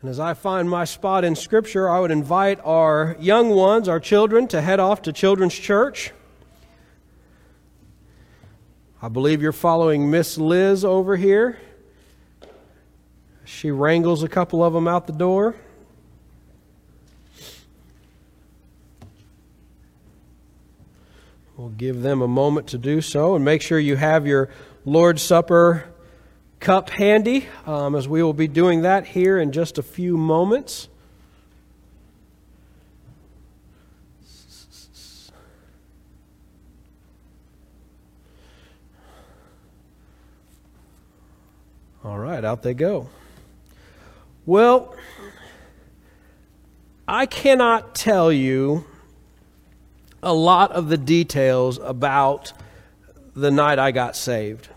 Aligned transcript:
And 0.00 0.08
as 0.08 0.20
I 0.20 0.34
find 0.34 0.70
my 0.70 0.84
spot 0.84 1.24
in 1.24 1.34
Scripture, 1.34 1.88
I 1.90 1.98
would 1.98 2.12
invite 2.12 2.60
our 2.62 3.16
young 3.18 3.50
ones, 3.50 3.88
our 3.88 3.98
children, 3.98 4.46
to 4.48 4.60
head 4.60 4.78
off 4.78 5.02
to 5.02 5.12
Children's 5.12 5.54
Church. 5.54 6.12
I 9.02 9.08
believe 9.08 9.42
you're 9.42 9.50
following 9.50 10.08
Miss 10.08 10.38
Liz 10.38 10.84
over 10.84 11.16
here. 11.16 11.58
She 13.44 13.72
wrangles 13.72 14.22
a 14.22 14.28
couple 14.28 14.62
of 14.62 14.72
them 14.72 14.86
out 14.86 15.08
the 15.08 15.12
door. 15.12 15.56
We'll 21.56 21.70
give 21.70 22.02
them 22.02 22.22
a 22.22 22.28
moment 22.28 22.68
to 22.68 22.78
do 22.78 23.00
so 23.00 23.34
and 23.34 23.44
make 23.44 23.62
sure 23.62 23.80
you 23.80 23.96
have 23.96 24.28
your 24.28 24.48
Lord's 24.84 25.22
Supper 25.22 25.92
cup 26.60 26.90
handy 26.90 27.46
um, 27.66 27.94
as 27.94 28.08
we 28.08 28.22
will 28.22 28.32
be 28.32 28.48
doing 28.48 28.82
that 28.82 29.06
here 29.06 29.38
in 29.38 29.52
just 29.52 29.78
a 29.78 29.82
few 29.82 30.16
moments. 30.16 30.88
All 42.04 42.18
right, 42.18 42.44
out 42.44 42.62
they 42.62 42.74
go. 42.74 43.08
Well, 44.46 44.96
I 47.06 47.26
cannot 47.26 47.94
tell 47.94 48.32
you 48.32 48.86
a 50.22 50.32
lot 50.32 50.72
of 50.72 50.88
the 50.88 50.96
details 50.96 51.78
about 51.78 52.52
the 53.34 53.50
night 53.50 53.78
I 53.78 53.90
got 53.90 54.16
saved. 54.16 54.68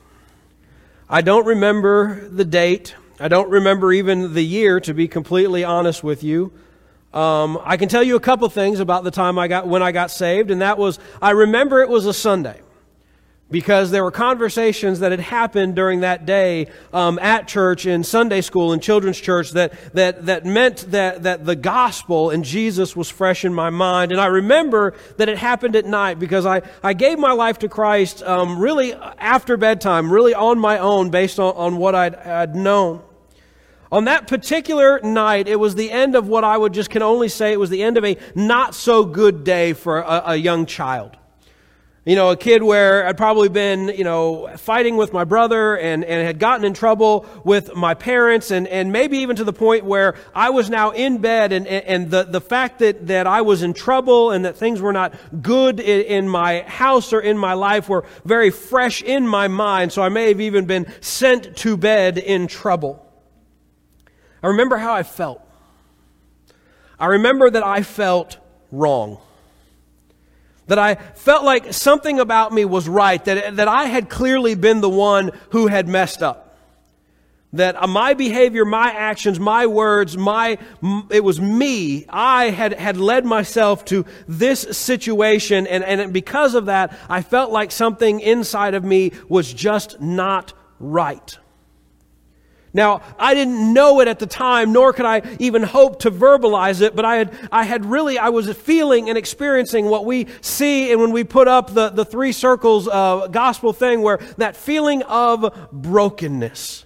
I 1.14 1.20
don't 1.20 1.46
remember 1.46 2.30
the 2.30 2.46
date. 2.46 2.96
I 3.20 3.28
don't 3.28 3.50
remember 3.50 3.92
even 3.92 4.34
the 4.34 4.42
year, 4.42 4.80
to 4.80 4.94
be 4.94 5.10
completely 5.10 5.66
honest 5.66 6.06
with 6.06 6.24
you. 6.24 6.54
Um, 7.14 7.60
I 7.66 7.76
can 7.76 7.90
tell 7.90 8.02
you 8.02 8.16
a 8.16 8.20
couple 8.22 8.48
things 8.48 8.80
about 8.80 9.04
the 9.04 9.12
time 9.12 9.38
I 9.38 9.50
got 9.50 9.68
when 9.68 9.84
I 9.84 9.92
got 9.92 10.10
saved, 10.10 10.52
and 10.52 10.62
that 10.62 10.78
was 10.78 11.00
I 11.22 11.32
remember 11.32 11.82
it 11.82 11.90
was 11.90 12.06
a 12.06 12.14
Sunday 12.14 12.62
because 13.52 13.92
there 13.92 14.04
were 14.04 14.12
conversations 14.12 15.00
that 15.00 15.12
had 15.12 15.20
happened 15.20 15.76
during 15.76 16.00
that 16.00 16.26
day 16.26 16.68
um, 16.94 17.20
at 17.20 17.48
church, 17.48 17.86
in 17.86 18.04
Sunday 18.04 18.42
school, 18.42 18.74
in 18.74 18.80
children's 18.80 19.20
church 19.20 19.52
that, 19.52 19.74
that, 19.94 20.26
that 20.26 20.46
meant 20.46 20.90
that, 20.92 21.24
that 21.24 21.46
the 21.46 21.56
gospel 21.56 22.30
and 22.30 22.44
Jesus 22.44 22.96
was 22.96 23.10
fresh 23.10 23.46
in 23.46 23.54
my 23.54 23.70
mind. 23.70 24.12
And 24.12 24.20
I 24.20 24.28
remember 24.28 24.94
that 25.18 25.30
it 25.30 25.38
happened 25.38 25.76
at 25.76 25.86
night 25.86 26.18
because 26.18 26.46
I, 26.46 26.62
I 26.82 26.94
gave 26.94 27.20
my 27.20 27.34
life 27.34 27.60
to 27.60 27.70
Christ 27.70 28.24
um, 28.24 28.60
really 28.60 28.94
after 28.94 29.58
bedtime, 29.58 30.12
really 30.12 30.34
on 30.34 30.58
my 30.58 30.80
own 30.80 31.10
based 31.10 31.40
on, 31.40 31.54
on 31.56 31.78
what 31.78 31.94
I'd, 31.94 32.16
I'd 32.16 32.56
known. 32.56 33.02
On 33.92 34.06
that 34.06 34.26
particular 34.26 35.02
night, 35.02 35.50
it 35.50 35.60
was 35.60 35.76
the 35.76 35.92
end 35.92 36.16
of 36.16 36.30
what 36.30 36.46
I 36.46 36.58
would 36.58 36.74
just 36.74 36.90
can 36.90 37.02
only 37.02 37.28
say 37.28 37.52
it 37.52 37.60
was 37.60 37.70
the 37.70 37.84
end 37.84 37.98
of 37.98 38.06
a 38.06 38.18
not 38.34 38.74
so 38.74 39.04
good 39.04 39.44
day 39.44 39.74
for 39.74 40.00
a, 40.00 40.24
a 40.28 40.36
young 40.38 40.66
child. 40.66 41.18
You 42.04 42.16
know, 42.16 42.32
a 42.32 42.36
kid 42.36 42.64
where 42.64 43.06
I'd 43.06 43.16
probably 43.16 43.48
been, 43.48 43.90
you 43.90 44.04
know, 44.04 44.50
fighting 44.58 44.98
with 44.98 45.14
my 45.14 45.24
brother 45.24 45.78
and, 45.78 46.04
and 46.04 46.26
had 46.26 46.40
gotten 46.40 46.66
in 46.66 46.74
trouble 46.74 47.28
with 47.44 47.76
my 47.76 47.94
parents 47.94 48.50
and, 48.50 48.68
and 48.68 48.92
maybe 48.92 49.20
even 49.20 49.36
to 49.36 49.44
the 49.44 49.54
point 49.54 49.86
where 49.86 50.16
I 50.34 50.50
was 50.50 50.68
now 50.68 50.90
in 50.90 51.20
bed 51.20 51.52
and, 51.54 51.68
and 51.68 52.10
the, 52.10 52.24
the 52.24 52.42
fact 52.42 52.80
that, 52.80 53.06
that 53.06 53.28
I 53.28 53.42
was 53.42 53.62
in 53.62 53.76
trouble 53.76 54.32
and 54.32 54.46
that 54.46 54.58
things 54.58 54.82
were 54.82 54.94
not 54.94 55.14
good 55.44 55.80
in, 55.80 56.02
in 56.02 56.28
my 56.28 56.62
house 56.62 57.14
or 57.14 57.22
in 57.22 57.38
my 57.38 57.54
life 57.54 57.88
were 57.88 58.04
very 58.26 58.50
fresh 58.50 59.04
in 59.04 59.28
my 59.28 59.48
mind. 59.48 59.92
So 59.92 60.02
I 60.02 60.10
may 60.10 60.30
have 60.30 60.42
even 60.42 60.66
been 60.66 60.92
sent 61.02 61.56
to 61.58 61.78
bed 61.78 62.18
in 62.18 62.48
trouble. 62.48 63.06
I 64.42 64.48
remember 64.48 64.78
how 64.78 64.94
I 64.94 65.04
felt. 65.04 65.48
I 67.00 67.06
remember 67.06 67.48
that 67.48 67.64
I 67.64 67.84
felt 67.84 68.40
wrong 68.72 69.20
that 70.72 70.80
I 70.80 70.96
felt 70.96 71.44
like 71.44 71.74
something 71.74 72.22
about 72.22 72.54
me 72.54 72.64
was 72.64 72.88
right, 72.88 73.22
that, 73.26 73.58
that 73.58 73.68
I 73.68 73.88
had 73.88 74.10
clearly 74.10 74.56
been 74.56 74.80
the 74.80 74.90
one 74.90 75.34
who 75.50 75.68
had 75.68 75.86
messed 75.86 76.24
up. 76.24 76.58
That 77.52 77.76
uh, 77.76 77.88
my 77.88 78.14
behavior, 78.14 78.64
my 78.64 78.90
actions, 78.90 79.38
my 79.38 79.68
words, 79.68 80.18
my, 80.18 80.58
it 81.10 81.26
was 81.26 81.42
me. 81.42 82.06
I 82.08 82.52
had, 82.52 82.72
had 82.72 82.96
led 82.96 83.26
myself 83.26 83.84
to 83.88 84.06
this 84.30 84.62
situation, 84.62 85.68
and, 85.68 85.84
and 85.84 86.14
because 86.14 86.56
of 86.56 86.68
that, 86.68 86.98
I 87.10 87.22
felt 87.22 87.52
like 87.52 87.74
something 87.74 88.22
inside 88.22 88.74
of 88.74 88.86
me 88.86 89.12
was 89.28 89.52
just 89.52 90.00
not 90.00 90.54
right. 90.80 91.38
Now, 92.74 93.02
I 93.20 93.34
didn't 93.34 93.74
know 93.74 94.00
it 94.00 94.08
at 94.08 94.20
the 94.20 94.26
time, 94.26 94.72
nor 94.72 94.94
could 94.94 95.06
I 95.06 95.22
even 95.40 95.62
hope 95.62 96.00
to 96.02 96.12
verbalize 96.12 96.82
it, 96.82 96.96
but 96.96 97.04
I 97.04 97.18
had, 97.18 97.50
I 97.52 97.64
had 97.64 97.86
really, 97.86 98.18
I 98.18 98.30
was 98.30 98.52
feeling 98.56 99.10
and 99.10 99.18
experiencing 99.18 99.88
what 99.88 100.06
we 100.06 100.28
see 100.40 100.92
and 100.92 101.02
when 101.02 101.12
we 101.12 101.26
put 101.26 101.50
up 101.50 101.74
the, 101.74 101.90
the 101.90 102.06
three 102.06 102.32
circles 102.32 102.88
uh, 102.88 103.28
gospel 103.28 103.74
thing 103.74 104.02
where 104.02 104.20
that 104.38 104.56
feeling 104.56 105.04
of 105.04 105.70
brokenness. 105.74 106.86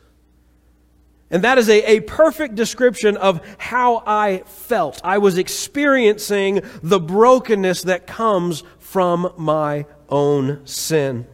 And 1.29 1.43
that 1.43 1.57
is 1.57 1.69
a, 1.69 1.97
a 1.97 1.99
perfect 2.01 2.55
description 2.55 3.17
of 3.17 3.41
how 3.59 4.03
I 4.07 4.43
felt. 4.45 5.01
I 5.03 5.19
was 5.19 5.37
experiencing 5.37 6.61
the 6.81 6.99
brokenness 6.99 7.83
that 7.83 8.07
comes 8.07 8.63
from 8.79 9.33
my 9.37 9.85
own 10.09 10.65
sin. 10.65 11.27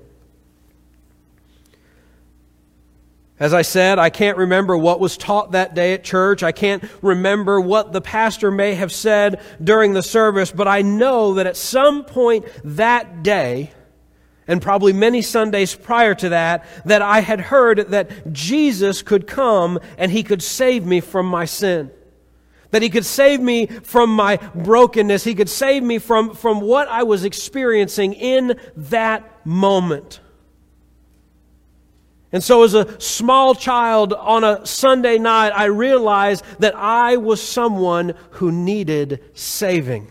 As 3.41 3.55
I 3.55 3.63
said, 3.63 3.97
I 3.97 4.11
can't 4.11 4.37
remember 4.37 4.77
what 4.77 4.99
was 4.99 5.17
taught 5.17 5.53
that 5.53 5.73
day 5.73 5.95
at 5.95 6.03
church. 6.03 6.43
I 6.43 6.51
can't 6.51 6.83
remember 7.01 7.59
what 7.59 7.91
the 7.91 7.99
pastor 7.99 8.51
may 8.51 8.75
have 8.75 8.91
said 8.91 9.41
during 9.63 9.93
the 9.93 10.03
service, 10.03 10.51
but 10.51 10.67
I 10.67 10.83
know 10.83 11.33
that 11.33 11.47
at 11.47 11.57
some 11.57 12.03
point 12.03 12.45
that 12.63 13.23
day, 13.23 13.71
and 14.47 14.61
probably 14.61 14.93
many 14.93 15.23
Sundays 15.23 15.73
prior 15.73 16.13
to 16.13 16.29
that, 16.29 16.65
that 16.85 17.01
I 17.01 17.21
had 17.21 17.41
heard 17.41 17.89
that 17.89 18.31
Jesus 18.31 19.01
could 19.01 19.25
come 19.25 19.79
and 19.97 20.11
he 20.11 20.21
could 20.21 20.43
save 20.43 20.85
me 20.85 20.99
from 20.99 21.25
my 21.25 21.45
sin. 21.45 21.89
That 22.69 22.83
he 22.83 22.91
could 22.91 23.07
save 23.07 23.41
me 23.41 23.65
from 23.65 24.11
my 24.11 24.37
brokenness. 24.53 25.23
He 25.23 25.33
could 25.33 25.49
save 25.49 25.81
me 25.81 25.97
from, 25.97 26.35
from 26.35 26.61
what 26.61 26.87
I 26.89 27.01
was 27.01 27.25
experiencing 27.25 28.13
in 28.13 28.59
that 28.75 29.43
moment. 29.47 30.19
And 32.33 32.41
so, 32.41 32.63
as 32.63 32.73
a 32.73 32.99
small 32.99 33.53
child 33.53 34.13
on 34.13 34.45
a 34.45 34.65
Sunday 34.65 35.17
night, 35.17 35.49
I 35.49 35.65
realized 35.65 36.45
that 36.59 36.75
I 36.75 37.17
was 37.17 37.41
someone 37.41 38.13
who 38.31 38.51
needed 38.51 39.21
saving. 39.33 40.09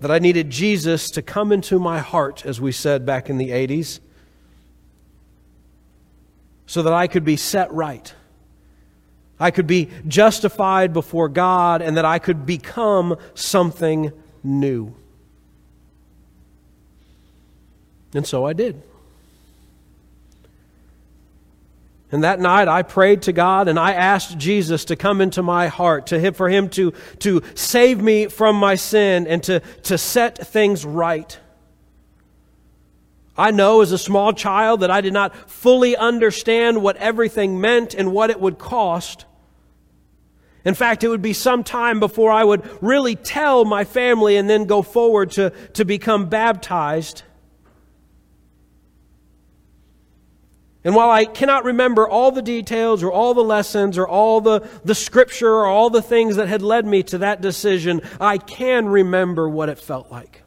That 0.00 0.10
I 0.10 0.18
needed 0.18 0.48
Jesus 0.48 1.10
to 1.12 1.22
come 1.22 1.52
into 1.52 1.78
my 1.78 1.98
heart, 1.98 2.46
as 2.46 2.62
we 2.62 2.72
said 2.72 3.04
back 3.04 3.28
in 3.28 3.36
the 3.36 3.50
80s, 3.50 4.00
so 6.66 6.82
that 6.82 6.94
I 6.94 7.06
could 7.06 7.24
be 7.24 7.36
set 7.36 7.70
right. 7.72 8.12
I 9.38 9.50
could 9.50 9.66
be 9.66 9.90
justified 10.08 10.94
before 10.94 11.28
God, 11.28 11.82
and 11.82 11.98
that 11.98 12.06
I 12.06 12.18
could 12.18 12.46
become 12.46 13.18
something 13.34 14.12
new. 14.42 14.94
And 18.14 18.26
so 18.26 18.46
I 18.46 18.54
did. 18.54 18.82
And 22.14 22.22
that 22.22 22.38
night 22.38 22.68
I 22.68 22.84
prayed 22.84 23.22
to 23.22 23.32
God 23.32 23.66
and 23.66 23.76
I 23.76 23.92
asked 23.94 24.38
Jesus 24.38 24.84
to 24.84 24.94
come 24.94 25.20
into 25.20 25.42
my 25.42 25.66
heart, 25.66 26.06
to 26.06 26.20
him, 26.20 26.32
for 26.32 26.48
him 26.48 26.68
to, 26.68 26.92
to 27.18 27.42
save 27.56 28.00
me 28.00 28.28
from 28.28 28.54
my 28.54 28.76
sin 28.76 29.26
and 29.26 29.42
to, 29.42 29.58
to 29.82 29.98
set 29.98 30.38
things 30.38 30.84
right. 30.84 31.36
I 33.36 33.50
know 33.50 33.80
as 33.80 33.90
a 33.90 33.98
small 33.98 34.32
child 34.32 34.78
that 34.82 34.92
I 34.92 35.00
did 35.00 35.12
not 35.12 35.50
fully 35.50 35.96
understand 35.96 36.80
what 36.84 36.96
everything 36.98 37.60
meant 37.60 37.94
and 37.94 38.12
what 38.12 38.30
it 38.30 38.38
would 38.38 38.58
cost. 38.58 39.24
In 40.64 40.74
fact, 40.74 41.02
it 41.02 41.08
would 41.08 41.20
be 41.20 41.32
some 41.32 41.64
time 41.64 41.98
before 41.98 42.30
I 42.30 42.44
would 42.44 42.62
really 42.80 43.16
tell 43.16 43.64
my 43.64 43.82
family 43.82 44.36
and 44.36 44.48
then 44.48 44.66
go 44.66 44.82
forward 44.82 45.32
to, 45.32 45.50
to 45.72 45.84
become 45.84 46.28
baptized. 46.28 47.24
And 50.84 50.94
while 50.94 51.10
I 51.10 51.24
cannot 51.24 51.64
remember 51.64 52.06
all 52.06 52.30
the 52.30 52.42
details 52.42 53.02
or 53.02 53.10
all 53.10 53.32
the 53.32 53.42
lessons 53.42 53.96
or 53.96 54.06
all 54.06 54.42
the, 54.42 54.68
the 54.84 54.94
scripture 54.94 55.50
or 55.50 55.66
all 55.66 55.88
the 55.88 56.02
things 56.02 56.36
that 56.36 56.46
had 56.46 56.60
led 56.60 56.84
me 56.84 57.02
to 57.04 57.18
that 57.18 57.40
decision, 57.40 58.02
I 58.20 58.36
can 58.36 58.86
remember 58.86 59.48
what 59.48 59.70
it 59.70 59.78
felt 59.78 60.10
like. 60.10 60.42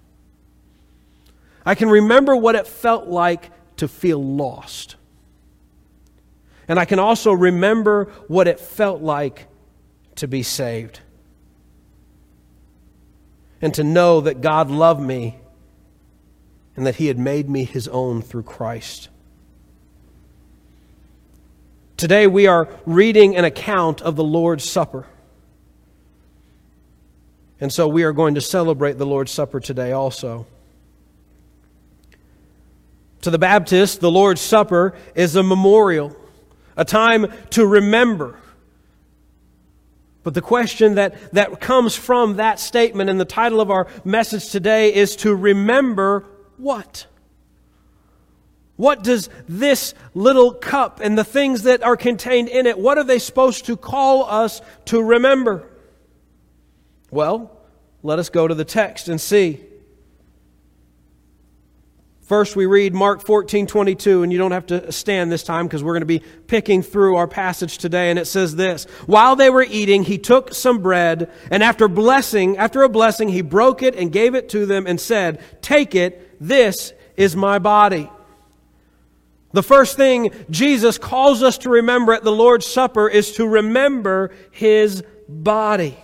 I 1.65 1.73
can 1.73 1.89
remember 1.89 2.35
what 2.35 2.53
it 2.53 2.67
felt 2.67 3.07
like 3.07 3.51
to 3.77 3.87
feel 3.87 4.23
lost. 4.23 4.95
And 6.67 6.79
I 6.79 6.85
can 6.85 6.99
also 6.99 7.33
remember 7.33 8.05
what 8.27 8.47
it 8.47 8.59
felt 8.59 9.01
like 9.01 9.47
to 10.15 10.27
be 10.27 10.43
saved. 10.43 10.99
And 13.59 13.73
to 13.73 13.83
know 13.83 14.21
that 14.21 14.41
God 14.41 14.69
loved 14.69 15.01
me 15.01 15.37
and 16.75 16.85
that 16.85 16.97
He 16.97 17.07
had 17.07 17.17
made 17.17 17.49
me 17.49 17.63
His 17.63 17.87
own 17.87 18.21
through 18.21 18.43
Christ. 18.43 19.09
Today 21.97 22.27
we 22.27 22.45
are 22.45 22.69
reading 22.85 23.35
an 23.35 23.43
account 23.43 24.03
of 24.03 24.15
the 24.15 24.23
Lord's 24.23 24.69
Supper. 24.69 25.07
And 27.59 27.73
so 27.73 27.87
we 27.87 28.03
are 28.03 28.13
going 28.13 28.35
to 28.35 28.41
celebrate 28.41 28.99
the 28.99 29.05
Lord's 29.07 29.31
Supper 29.31 29.59
today 29.59 29.93
also. 29.93 30.45
To 33.21 33.31
the 33.31 33.39
Baptist, 33.39 33.99
the 33.99 34.11
Lord's 34.11 34.41
Supper 34.41 34.93
is 35.15 35.35
a 35.35 35.41
memorial, 35.41 36.15
a 36.75 36.85
time 36.85 37.33
to 37.49 37.65
remember. 37.65 38.37
But 40.21 40.35
the 40.35 40.41
question 40.41 40.95
that, 40.95 41.33
that 41.33 41.59
comes 41.59 41.95
from 41.95 42.35
that 42.35 42.59
statement 42.59 43.09
and 43.09 43.19
the 43.19 43.25
title 43.25 43.59
of 43.59 43.71
our 43.71 43.87
message 44.05 44.51
today 44.51 44.93
is 44.93 45.15
to 45.17 45.33
remember 45.33 46.25
what? 46.57 47.07
What 48.77 49.03
does 49.03 49.29
this 49.47 49.93
little 50.13 50.53
cup 50.53 51.01
and 51.03 51.17
the 51.17 51.23
things 51.23 51.63
that 51.63 51.83
are 51.83 51.97
contained 51.97 52.47
in 52.47 52.67
it, 52.67 52.77
what 52.77 52.97
are 52.97 53.03
they 53.03 53.19
supposed 53.19 53.65
to 53.65 53.75
call 53.75 54.23
us 54.23 54.61
to 54.85 55.01
remember? 55.01 55.67
Well, 57.09 57.51
let 58.03 58.19
us 58.19 58.29
go 58.29 58.47
to 58.47 58.53
the 58.53 58.65
text 58.65 59.09
and 59.09 59.19
see. 59.19 59.63
First, 62.21 62.57
we 62.57 62.65
read 62.65 62.93
Mark 62.93 63.21
14, 63.21 63.67
22, 63.67 64.21
and 64.21 64.33
you 64.33 64.37
don't 64.37 64.51
have 64.51 64.65
to 64.67 64.91
stand 64.91 65.31
this 65.31 65.43
time 65.43 65.65
because 65.65 65.81
we're 65.81 65.93
going 65.93 66.01
to 66.01 66.05
be 66.05 66.21
picking 66.47 66.83
through 66.83 67.15
our 67.15 67.27
passage 67.27 67.77
today. 67.77 68.09
And 68.09 68.19
it 68.19 68.25
says 68.25 68.55
this 68.55 68.83
While 69.05 69.37
they 69.37 69.49
were 69.49 69.65
eating, 69.67 70.03
he 70.03 70.17
took 70.17 70.53
some 70.53 70.81
bread, 70.81 71.31
and 71.49 71.63
after 71.63 71.87
blessing, 71.87 72.57
after 72.57 72.83
a 72.83 72.89
blessing, 72.89 73.29
he 73.29 73.41
broke 73.41 73.81
it 73.81 73.95
and 73.95 74.11
gave 74.11 74.35
it 74.35 74.49
to 74.49 74.65
them 74.65 74.85
and 74.85 74.99
said, 74.99 75.41
Take 75.61 75.95
it, 75.95 76.37
this 76.39 76.91
is 77.15 77.33
my 77.33 77.59
body. 77.59 78.11
The 79.53 79.63
first 79.63 79.95
thing 79.95 80.31
Jesus 80.49 80.97
calls 80.97 81.41
us 81.41 81.57
to 81.59 81.69
remember 81.69 82.13
at 82.13 82.23
the 82.23 82.31
Lord's 82.31 82.65
Supper 82.65 83.07
is 83.07 83.33
to 83.33 83.47
remember 83.47 84.31
his 84.51 85.03
body. 85.27 85.97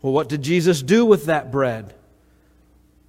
Well, 0.00 0.12
what 0.12 0.28
did 0.28 0.42
Jesus 0.42 0.82
do 0.82 1.04
with 1.04 1.26
that 1.26 1.50
bread? 1.50 1.94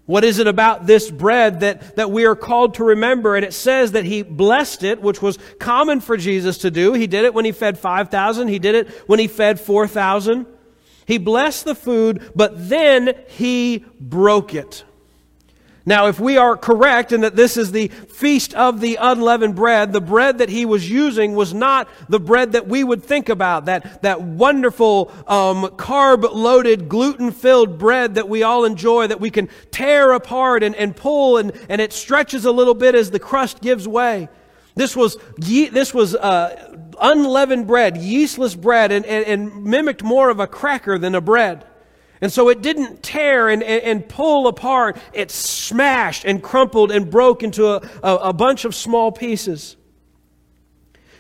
What 0.10 0.24
is 0.24 0.40
it 0.40 0.48
about 0.48 0.88
this 0.88 1.12
bread 1.12 1.60
that, 1.60 1.98
that 1.98 2.10
we 2.10 2.26
are 2.26 2.36
called 2.36 2.74
to 2.76 2.84
remember? 2.84 3.36
And 3.36 3.46
it 3.46 3.54
says 3.54 3.92
that 3.92 4.06
he 4.06 4.24
blessed 4.24 4.82
it, 4.82 5.04
which 5.04 5.22
was 5.22 5.38
common 5.60 6.02
for 6.02 6.18
Jesus 6.18 6.58
to 6.60 6.72
do. 6.72 6.94
He 6.94 7.06
did 7.06 7.26
it 7.26 7.34
when 7.36 7.46
he 7.46 7.52
fed 7.52 7.78
5,000. 7.78 8.48
He 8.48 8.58
did 8.58 8.74
it 8.74 8.90
when 9.08 9.20
he 9.20 9.28
fed 9.28 9.60
4,000. 9.60 10.48
He 11.06 11.20
blessed 11.20 11.66
the 11.66 11.76
food, 11.76 12.32
but 12.36 12.70
then 12.70 13.14
he 13.28 13.86
broke 14.00 14.56
it. 14.56 14.84
Now, 15.90 16.06
if 16.06 16.20
we 16.20 16.38
are 16.38 16.56
correct 16.56 17.12
in 17.14 17.22
that 17.22 17.36
this 17.36 17.58
is 17.58 17.72
the 17.72 17.88
feast 17.88 18.54
of 18.54 18.80
the 18.80 19.00
unleavened 19.02 19.56
bread, 19.56 19.92
the 19.92 20.00
bread 20.00 20.38
that 20.38 20.48
he 20.48 20.64
was 20.64 20.88
using 20.88 21.34
was 21.34 21.52
not 21.52 21.90
the 22.08 22.20
bread 22.20 22.52
that 22.52 22.68
we 22.68 22.84
would 22.84 23.04
think 23.04 23.28
about, 23.28 23.66
that, 23.66 24.04
that 24.04 24.22
wonderful 24.22 25.12
um, 25.26 25.64
carb 25.78 26.32
loaded, 26.32 26.90
gluten 26.90 27.32
filled 27.32 27.80
bread 27.80 28.14
that 28.14 28.30
we 28.30 28.44
all 28.44 28.66
enjoy, 28.66 29.08
that 29.08 29.20
we 29.20 29.32
can 29.32 29.50
tear 29.72 30.12
apart 30.12 30.62
and, 30.62 30.76
and 30.76 30.96
pull, 30.96 31.38
and, 31.38 31.54
and 31.70 31.82
it 31.82 31.92
stretches 31.92 32.46
a 32.46 32.52
little 32.52 32.76
bit 32.76 32.94
as 32.94 33.10
the 33.10 33.18
crust 33.20 33.60
gives 33.60 33.88
way. 33.88 34.30
This 34.76 34.96
was, 34.96 35.18
ye- 35.40 35.70
this 35.70 35.92
was 35.92 36.14
uh, 36.14 36.78
unleavened 37.02 37.66
bread, 37.66 37.96
yeastless 37.96 38.56
bread, 38.56 38.92
and, 38.92 39.08
and, 39.08 39.26
and 39.26 39.64
mimicked 39.64 40.04
more 40.04 40.30
of 40.30 40.40
a 40.40 40.46
cracker 40.46 41.00
than 41.00 41.16
a 41.16 41.22
bread. 41.22 41.66
And 42.22 42.32
so 42.32 42.50
it 42.50 42.62
didn't 42.62 43.02
tear 43.02 43.50
and, 43.50 43.64
and, 43.64 43.82
and, 43.84 44.10
pull 44.10 44.48
apart. 44.48 44.98
It 45.14 45.32
smashed 45.32 46.26
and 46.26 46.44
crumpled 46.44 46.92
and 46.92 47.10
broke 47.10 47.44
into 47.44 47.68
a, 47.68 47.90
a, 48.04 48.16
a 48.16 48.34
bunch 48.34 48.66
of 48.66 48.76
small 48.76 49.12
pieces. 49.12 49.78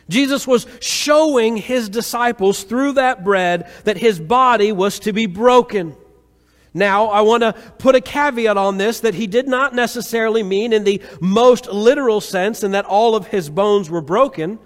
Jesus 0.10 0.48
was 0.48 0.66
showing 0.82 1.56
his 1.56 1.88
disciples 1.88 2.64
through 2.64 2.94
that 2.94 3.24
bread 3.24 3.70
that 3.86 3.98
his 3.98 4.20
body 4.20 4.72
was 4.72 5.00
to 5.00 5.14
be 5.14 5.28
broken. 5.28 5.96
Now, 6.74 7.08
I 7.08 7.22
want 7.22 7.44
to 7.44 7.54
put 7.78 7.96
a 7.96 8.02
caveat 8.02 8.58
on 8.58 8.78
this 8.78 9.00
that 9.02 9.16
he 9.16 9.28
did 9.28 9.48
not 9.48 9.74
necessarily 9.74 10.44
mean 10.44 10.74
in 10.74 10.84
the 10.84 11.02
most 11.22 11.68
literal 11.68 12.22
sense 12.22 12.64
and 12.64 12.74
that 12.74 12.86
all 12.86 13.16
of 13.16 13.28
his 13.28 13.50
bones 13.50 13.90
were 13.90 14.02
broken. 14.02 14.60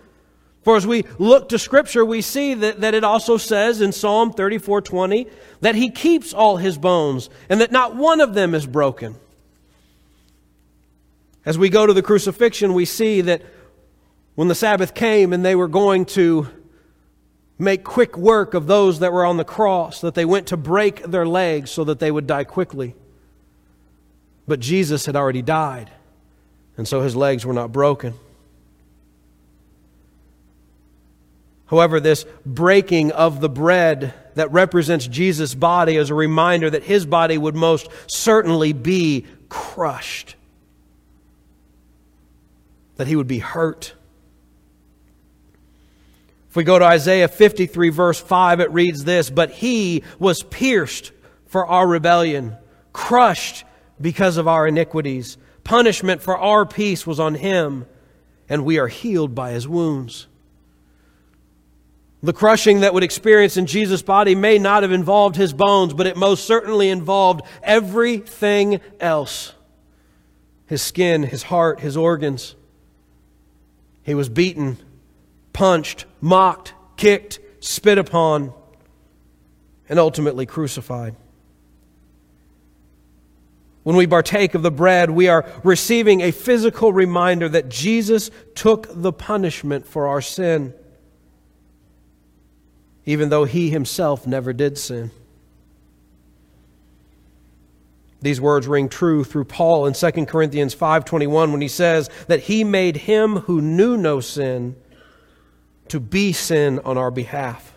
For 0.64 0.78
as 0.78 0.88
we 0.88 1.04
look 1.20 1.50
to 1.50 1.60
Scripture, 1.60 2.06
we 2.06 2.22
see 2.22 2.54
that, 2.54 2.82
that 2.82 2.94
it 2.94 3.04
also 3.04 3.38
says 3.38 3.82
in 3.82 3.92
Psalm 3.92 4.32
34 4.32 4.82
20 4.82 5.28
that 5.62 5.76
he 5.76 5.90
keeps 5.90 6.34
all 6.34 6.58
his 6.58 6.78
bones 6.78 7.30
and 7.50 7.60
that 7.62 7.72
not 7.72 7.96
one 7.96 8.22
of 8.22 8.34
them 8.34 8.56
is 8.56 8.66
broken. 8.66 9.16
As 11.46 11.58
we 11.58 11.70
go 11.70 11.86
to 11.86 11.94
the 11.94 12.02
crucifixion, 12.02 12.74
we 12.74 12.86
see 12.86 13.22
that 13.22 13.42
when 14.36 14.48
the 14.48 14.56
Sabbath 14.56 14.94
came 14.94 15.34
and 15.34 15.44
they 15.44 15.56
were 15.56 15.68
going 15.68 16.06
to 16.06 16.48
make 17.60 17.84
quick 17.84 18.18
work 18.18 18.54
of 18.54 18.66
those 18.66 19.00
that 19.00 19.12
were 19.12 19.26
on 19.26 19.36
the 19.36 19.44
cross, 19.44 20.00
that 20.02 20.16
they 20.16 20.26
went 20.26 20.48
to 20.48 20.58
break 20.58 21.04
their 21.04 21.26
legs 21.26 21.72
so 21.72 21.84
that 21.84 22.00
they 22.00 22.10
would 22.10 22.26
die 22.26 22.46
quickly. 22.46 22.96
But 24.48 24.62
Jesus 24.62 25.06
had 25.06 25.16
already 25.16 25.42
died, 25.42 25.92
and 26.78 26.88
so 26.88 27.02
his 27.02 27.16
legs 27.16 27.46
were 27.46 27.54
not 27.54 27.72
broken. 27.72 28.14
However, 31.74 32.00
this 32.00 32.28
breaking 32.46 33.14
of 33.14 33.42
the 33.42 33.50
bread 33.50 34.14
that 34.36 34.52
represents 34.52 35.08
Jesus' 35.08 35.56
body 35.56 35.96
is 35.96 36.12
a 36.12 36.14
reminder 36.14 36.70
that 36.70 36.84
his 36.84 37.04
body 37.04 37.36
would 37.36 37.56
most 37.56 37.88
certainly 38.06 38.74
be 38.74 39.26
crushed, 39.50 40.36
that 42.98 43.08
he 43.08 43.16
would 43.16 43.26
be 43.26 43.40
hurt. 43.40 43.96
If 46.52 46.56
we 46.56 46.64
go 46.64 46.78
to 46.78 46.86
Isaiah 46.86 47.28
53, 47.28 47.90
verse 47.90 48.20
5, 48.20 48.60
it 48.60 48.70
reads 48.72 49.04
this 49.04 49.32
But 49.32 49.50
he 49.50 50.04
was 50.20 50.44
pierced 50.44 51.12
for 51.48 51.66
our 51.66 51.88
rebellion, 51.88 52.56
crushed 52.92 53.66
because 54.00 54.38
of 54.38 54.48
our 54.48 54.68
iniquities. 54.68 55.40
Punishment 55.64 56.22
for 56.22 56.38
our 56.38 56.68
peace 56.68 57.08
was 57.08 57.20
on 57.20 57.34
him, 57.34 57.88
and 58.48 58.64
we 58.64 58.78
are 58.78 58.90
healed 58.90 59.34
by 59.34 59.54
his 59.54 59.68
wounds. 59.68 60.28
The 62.24 62.32
crushing 62.32 62.80
that 62.80 62.94
would 62.94 63.04
experience 63.04 63.58
in 63.58 63.66
Jesus' 63.66 64.02
body 64.02 64.34
may 64.34 64.58
not 64.58 64.84
have 64.84 64.94
involved 64.94 65.36
his 65.36 65.52
bones, 65.52 65.94
but 65.94 66.08
it 66.08 66.16
most 66.16 66.46
certainly 66.46 66.90
involved 66.90 67.42
everything 67.62 68.80
else 69.00 69.54
his 70.66 70.82
skin, 70.82 71.24
his 71.24 71.44
heart, 71.44 71.82
his 71.82 71.98
organs. 71.98 72.56
He 74.04 74.16
was 74.16 74.30
beaten, 74.30 74.78
punched, 75.52 76.06
mocked, 76.22 76.74
kicked, 76.96 77.40
spit 77.60 77.98
upon, 77.98 78.54
and 79.90 80.00
ultimately 80.00 80.46
crucified. 80.46 81.18
When 83.84 83.98
we 83.98 84.08
partake 84.08 84.56
of 84.56 84.64
the 84.64 84.72
bread, 84.72 85.10
we 85.10 85.28
are 85.28 85.46
receiving 85.64 86.22
a 86.22 86.32
physical 86.32 86.94
reminder 86.94 87.50
that 87.50 87.68
Jesus 87.68 88.32
took 88.56 88.88
the 88.90 89.12
punishment 89.12 89.86
for 89.86 90.08
our 90.08 90.22
sin 90.22 90.74
even 93.06 93.30
though 93.30 93.46
he 93.46 93.70
himself 93.70 94.26
never 94.26 94.54
did 94.54 94.78
sin. 94.78 95.12
These 98.22 98.40
words 98.40 98.68
ring 98.68 98.88
true 98.88 99.26
through 99.26 99.46
Paul 99.46 99.86
in 99.86 99.94
2 99.94 100.28
Corinthians 100.28 100.74
5:21 100.74 101.52
when 101.52 101.60
he 101.60 101.68
says 101.68 102.10
that 102.28 102.42
he 102.42 102.64
made 102.64 102.96
him 102.96 103.40
who 103.40 103.62
knew 103.62 103.98
no 103.98 104.22
sin 104.22 104.78
to 105.90 106.00
be 106.00 106.32
sin 106.32 106.80
on 106.86 106.98
our 106.98 107.12
behalf 107.12 107.74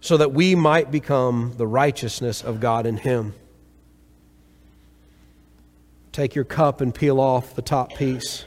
so 0.00 0.16
that 0.16 0.32
we 0.32 0.54
might 0.54 0.90
become 0.90 1.52
the 1.56 1.66
righteousness 1.66 2.42
of 2.42 2.60
God 2.60 2.86
in 2.86 2.96
him. 2.96 3.34
Take 6.12 6.34
your 6.34 6.44
cup 6.44 6.80
and 6.80 6.94
peel 6.94 7.20
off 7.20 7.54
the 7.54 7.62
top 7.62 7.94
piece. 7.94 8.44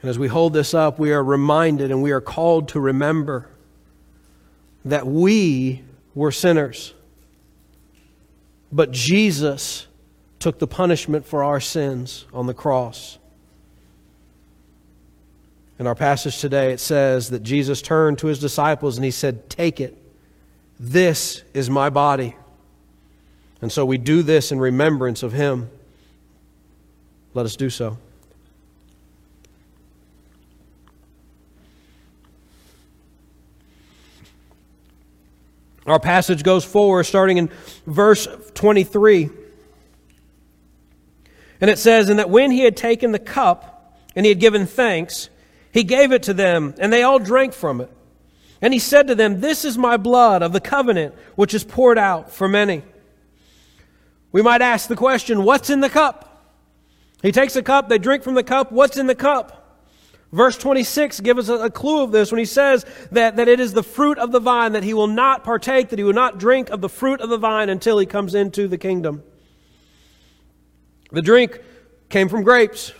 And 0.00 0.08
as 0.08 0.18
we 0.18 0.28
hold 0.28 0.52
this 0.52 0.74
up, 0.74 0.98
we 0.98 1.12
are 1.12 1.22
reminded 1.22 1.90
and 1.90 2.02
we 2.02 2.12
are 2.12 2.20
called 2.20 2.68
to 2.68 2.80
remember 2.80 3.48
that 4.84 5.06
we 5.06 5.82
were 6.14 6.30
sinners. 6.30 6.94
But 8.70 8.90
Jesus 8.92 9.86
took 10.38 10.58
the 10.58 10.66
punishment 10.66 11.26
for 11.26 11.42
our 11.42 11.60
sins 11.60 12.26
on 12.32 12.46
the 12.46 12.54
cross. 12.54 13.18
In 15.78 15.86
our 15.86 15.94
passage 15.94 16.38
today, 16.38 16.72
it 16.72 16.80
says 16.80 17.30
that 17.30 17.42
Jesus 17.42 17.82
turned 17.82 18.18
to 18.18 18.26
his 18.26 18.38
disciples 18.38 18.96
and 18.96 19.04
he 19.04 19.10
said, 19.10 19.48
Take 19.48 19.80
it. 19.80 19.96
This 20.78 21.42
is 21.54 21.68
my 21.68 21.90
body. 21.90 22.36
And 23.60 23.72
so 23.72 23.84
we 23.84 23.98
do 23.98 24.22
this 24.22 24.52
in 24.52 24.60
remembrance 24.60 25.22
of 25.22 25.32
him. 25.32 25.70
Let 27.34 27.46
us 27.46 27.56
do 27.56 27.70
so. 27.70 27.98
Our 35.90 36.00
passage 36.00 36.42
goes 36.42 36.64
forward, 36.64 37.04
starting 37.04 37.38
in 37.38 37.50
verse 37.86 38.28
23. 38.54 39.30
And 41.60 41.70
it 41.70 41.78
says, 41.78 42.08
And 42.08 42.18
that 42.18 42.30
when 42.30 42.50
he 42.50 42.60
had 42.60 42.76
taken 42.76 43.12
the 43.12 43.18
cup 43.18 43.96
and 44.14 44.24
he 44.24 44.30
had 44.30 44.40
given 44.40 44.66
thanks, 44.66 45.30
he 45.72 45.84
gave 45.84 46.12
it 46.12 46.24
to 46.24 46.34
them, 46.34 46.74
and 46.78 46.92
they 46.92 47.02
all 47.02 47.18
drank 47.18 47.52
from 47.52 47.80
it. 47.80 47.90
And 48.60 48.72
he 48.72 48.80
said 48.80 49.06
to 49.08 49.14
them, 49.14 49.40
This 49.40 49.64
is 49.64 49.78
my 49.78 49.96
blood 49.96 50.42
of 50.42 50.52
the 50.52 50.60
covenant, 50.60 51.14
which 51.36 51.54
is 51.54 51.64
poured 51.64 51.98
out 51.98 52.32
for 52.32 52.48
many. 52.48 52.82
We 54.32 54.42
might 54.42 54.62
ask 54.62 54.88
the 54.88 54.96
question, 54.96 55.44
What's 55.44 55.70
in 55.70 55.80
the 55.80 55.90
cup? 55.90 56.24
He 57.22 57.32
takes 57.32 57.56
a 57.56 57.62
cup, 57.62 57.88
they 57.88 57.98
drink 57.98 58.22
from 58.22 58.34
the 58.34 58.44
cup. 58.44 58.70
What's 58.72 58.96
in 58.96 59.06
the 59.06 59.14
cup? 59.14 59.57
Verse 60.30 60.58
26 60.58 61.20
gives 61.20 61.48
us 61.48 61.60
a 61.60 61.70
clue 61.70 62.02
of 62.02 62.12
this 62.12 62.30
when 62.30 62.38
he 62.38 62.44
says 62.44 62.84
that, 63.12 63.36
that 63.36 63.48
it 63.48 63.60
is 63.60 63.72
the 63.72 63.82
fruit 63.82 64.18
of 64.18 64.30
the 64.30 64.40
vine, 64.40 64.72
that 64.72 64.84
he 64.84 64.92
will 64.92 65.06
not 65.06 65.42
partake, 65.42 65.88
that 65.88 65.98
he 65.98 66.04
will 66.04 66.12
not 66.12 66.38
drink 66.38 66.68
of 66.68 66.82
the 66.82 66.88
fruit 66.88 67.20
of 67.22 67.30
the 67.30 67.38
vine 67.38 67.70
until 67.70 67.98
he 67.98 68.04
comes 68.04 68.34
into 68.34 68.68
the 68.68 68.76
kingdom. 68.76 69.22
The 71.10 71.22
drink 71.22 71.60
came 72.10 72.28
from 72.28 72.42
grapes 72.42 72.92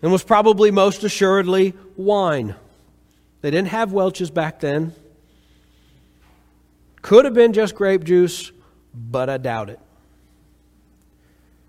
and 0.00 0.10
was 0.10 0.24
probably 0.24 0.70
most 0.70 1.04
assuredly 1.04 1.74
wine. 1.96 2.54
They 3.42 3.50
didn't 3.50 3.68
have 3.68 3.92
Welch's 3.92 4.30
back 4.30 4.60
then. 4.60 4.94
Could 7.02 7.26
have 7.26 7.34
been 7.34 7.52
just 7.52 7.74
grape 7.74 8.04
juice, 8.04 8.50
but 8.94 9.28
I 9.28 9.36
doubt 9.36 9.68
it. 9.68 9.80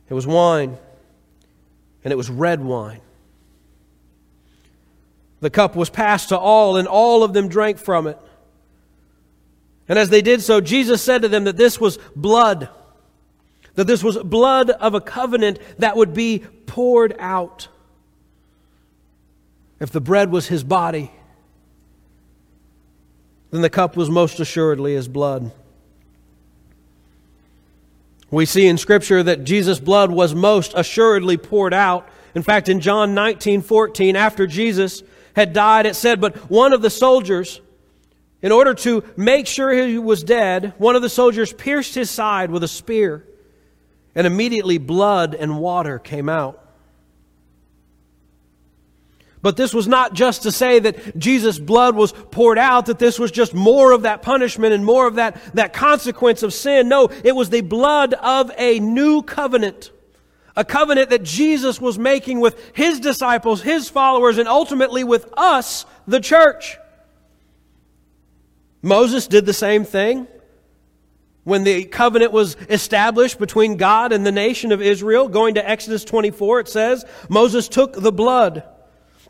It 0.10 0.14
was 0.14 0.26
wine, 0.26 0.78
and 2.04 2.14
it 2.14 2.16
was 2.16 2.30
red 2.30 2.62
wine. 2.62 3.02
The 5.40 5.50
cup 5.50 5.76
was 5.76 5.90
passed 5.90 6.30
to 6.30 6.38
all, 6.38 6.78
and 6.78 6.88
all 6.88 7.24
of 7.24 7.34
them 7.34 7.48
drank 7.48 7.78
from 7.78 8.08
it. 8.08 8.18
And 9.88 9.98
as 9.98 10.10
they 10.10 10.22
did 10.22 10.42
so, 10.42 10.60
Jesus 10.60 11.02
said 11.02 11.22
to 11.22 11.30
them 11.30 11.46
that 11.46 11.58
this 11.58 11.80
was 11.80 11.98
blood, 12.16 12.70
that 13.76 13.88
this 13.88 14.04
was 14.04 14.18
blood 14.18 14.70
of 14.70 14.94
a 14.94 15.02
covenant 15.02 15.60
that 15.78 15.96
would 15.96 16.14
be 16.14 16.40
poured 16.66 17.16
out. 17.20 17.68
If 19.80 19.92
the 19.92 20.02
bread 20.02 20.32
was 20.32 20.48
his 20.48 20.64
body, 20.64 21.12
then 23.52 23.62
the 23.62 23.70
cup 23.70 23.96
was 23.96 24.10
most 24.10 24.40
assuredly 24.40 24.96
his 24.96 25.08
blood. 25.08 25.52
We 28.30 28.46
see 28.46 28.68
in 28.68 28.78
Scripture 28.78 29.24
that 29.24 29.46
Jesus' 29.46 29.80
blood 29.80 30.12
was 30.12 30.36
most 30.36 30.74
assuredly 30.76 31.38
poured 31.38 31.74
out. 31.74 32.10
In 32.36 32.44
fact, 32.44 32.68
in 32.68 32.82
John 32.82 33.14
19 33.14 33.62
14, 33.62 34.16
after 34.18 34.46
Jesus 34.46 35.02
had 35.38 35.54
died, 35.54 35.86
it 35.86 35.96
said, 35.96 36.20
But 36.20 36.36
one 36.50 36.74
of 36.74 36.82
the 36.82 36.90
soldiers, 36.90 37.62
in 38.42 38.52
order 38.52 38.74
to 38.74 39.04
make 39.16 39.46
sure 39.46 39.72
he 39.72 40.00
was 40.00 40.24
dead, 40.24 40.74
one 40.80 40.96
of 40.96 41.04
the 41.04 41.10
soldiers 41.10 41.54
pierced 41.54 41.94
his 41.94 42.10
side 42.10 42.50
with 42.50 42.64
a 42.64 42.68
spear, 42.68 43.24
and 44.16 44.26
immediately 44.26 44.80
blood 44.80 45.36
and 45.36 45.60
water 45.60 46.00
came 46.00 46.28
out. 46.28 46.64
But 49.44 49.58
this 49.58 49.76
was 49.76 49.88
not 49.88 50.16
just 50.16 50.42
to 50.44 50.52
say 50.52 50.80
that 50.80 51.16
Jesus' 51.20 51.60
blood 51.60 51.96
was 51.96 52.14
poured 52.14 52.58
out, 52.58 52.88
that 52.88 52.98
this 52.98 53.20
was 53.20 53.30
just 53.30 53.54
more 53.54 53.92
of 53.92 54.02
that 54.02 54.24
punishment 54.24 54.74
and 54.74 54.84
more 54.84 55.06
of 55.06 55.16
that, 55.16 55.40
that 55.54 55.72
consequence 55.72 56.42
of 56.42 56.52
sin. 56.52 56.90
No, 56.90 57.10
it 57.24 57.36
was 57.36 57.52
the 57.52 57.62
blood 57.62 58.16
of 58.16 58.52
a 58.58 58.80
new 58.80 59.22
covenant 59.22 59.92
a 60.58 60.66
covenant 60.66 61.12
that 61.12 61.22
Jesus 61.22 61.80
was 61.80 62.00
making 62.00 62.40
with 62.40 62.60
his 62.76 63.00
disciples, 63.00 63.62
his 63.62 63.90
followers, 63.90 64.40
and 64.40 64.50
ultimately 64.50 65.04
with 65.04 65.32
us, 65.38 65.86
the 66.08 66.20
church. 66.20 66.78
Moses 68.82 69.28
did 69.28 69.46
the 69.46 69.54
same 69.54 69.84
thing 69.84 70.28
when 71.44 71.64
the 71.64 71.86
covenant 71.86 72.32
was 72.32 72.58
established 72.70 73.38
between 73.38 73.78
God 73.78 74.12
and 74.12 74.26
the 74.26 74.32
nation 74.32 74.72
of 74.72 74.82
Israel. 74.82 75.30
Going 75.30 75.54
to 75.54 75.70
Exodus 75.70 76.04
24, 76.04 76.62
it 76.62 76.68
says, 76.68 77.06
Moses 77.30 77.68
took 77.68 77.94
the 77.94 78.12
blood 78.12 78.64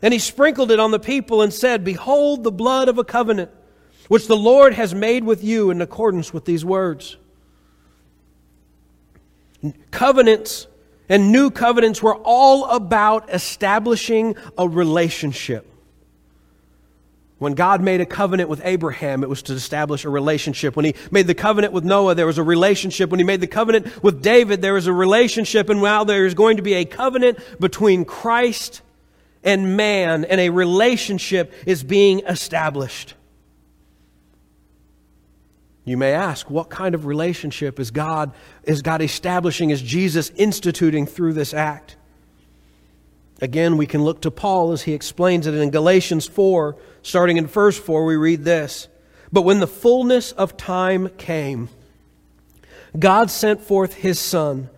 and 0.00 0.14
he 0.14 0.18
sprinkled 0.18 0.70
it 0.70 0.80
on 0.80 0.92
the 0.92 0.98
people 0.98 1.42
and 1.42 1.52
said, 1.52 1.84
Behold 1.84 2.42
the 2.42 2.50
blood 2.50 2.88
of 2.88 2.96
a 2.96 3.04
covenant, 3.04 3.50
which 4.08 4.28
the 4.28 4.36
Lord 4.36 4.72
has 4.72 4.94
made 4.94 5.24
with 5.24 5.44
you 5.44 5.70
in 5.70 5.82
accordance 5.82 6.32
with 6.32 6.46
these 6.46 6.64
words. 6.64 7.18
Covenants 9.90 10.66
and 11.08 11.32
new 11.32 11.50
covenants 11.50 12.02
were 12.02 12.16
all 12.16 12.66
about 12.66 13.32
establishing 13.32 14.36
a 14.56 14.68
relationship. 14.68 15.64
When 17.38 17.54
God 17.54 17.80
made 17.80 18.00
a 18.00 18.06
covenant 18.06 18.48
with 18.48 18.60
Abraham, 18.64 19.22
it 19.22 19.28
was 19.28 19.42
to 19.42 19.52
establish 19.52 20.04
a 20.04 20.10
relationship. 20.10 20.74
When 20.74 20.84
He 20.84 20.94
made 21.12 21.28
the 21.28 21.34
covenant 21.34 21.72
with 21.72 21.84
Noah, 21.84 22.16
there 22.16 22.26
was 22.26 22.38
a 22.38 22.42
relationship. 22.42 23.10
When 23.10 23.20
He 23.20 23.24
made 23.24 23.40
the 23.40 23.46
covenant 23.46 24.02
with 24.02 24.22
David, 24.22 24.60
there 24.60 24.74
was 24.74 24.88
a 24.88 24.92
relationship. 24.92 25.68
And 25.68 25.80
now 25.80 26.02
there 26.02 26.26
is 26.26 26.34
going 26.34 26.56
to 26.56 26.64
be 26.64 26.74
a 26.74 26.84
covenant 26.84 27.38
between 27.60 28.04
Christ 28.04 28.82
and 29.44 29.76
man, 29.76 30.24
and 30.24 30.40
a 30.40 30.50
relationship 30.50 31.54
is 31.64 31.84
being 31.84 32.20
established. 32.26 33.14
You 35.88 35.96
may 35.96 36.12
ask, 36.12 36.50
what 36.50 36.68
kind 36.68 36.94
of 36.94 37.06
relationship 37.06 37.80
is 37.80 37.90
God, 37.90 38.32
is 38.64 38.82
God 38.82 39.00
establishing, 39.00 39.70
is 39.70 39.80
Jesus 39.80 40.30
instituting 40.36 41.06
through 41.06 41.32
this 41.32 41.54
act? 41.54 41.96
Again, 43.40 43.78
we 43.78 43.86
can 43.86 44.02
look 44.02 44.20
to 44.22 44.30
Paul 44.30 44.72
as 44.72 44.82
he 44.82 44.92
explains 44.92 45.46
it 45.46 45.54
in 45.54 45.70
Galatians 45.70 46.26
4, 46.26 46.76
starting 47.00 47.38
in 47.38 47.46
verse 47.46 47.78
4, 47.78 48.04
we 48.04 48.16
read 48.16 48.44
this. 48.44 48.88
But 49.32 49.42
when 49.42 49.60
the 49.60 49.66
fullness 49.66 50.32
of 50.32 50.58
time 50.58 51.08
came, 51.16 51.70
God 52.98 53.30
sent 53.30 53.62
forth 53.62 53.94
his 53.94 54.18
Son, 54.18 54.68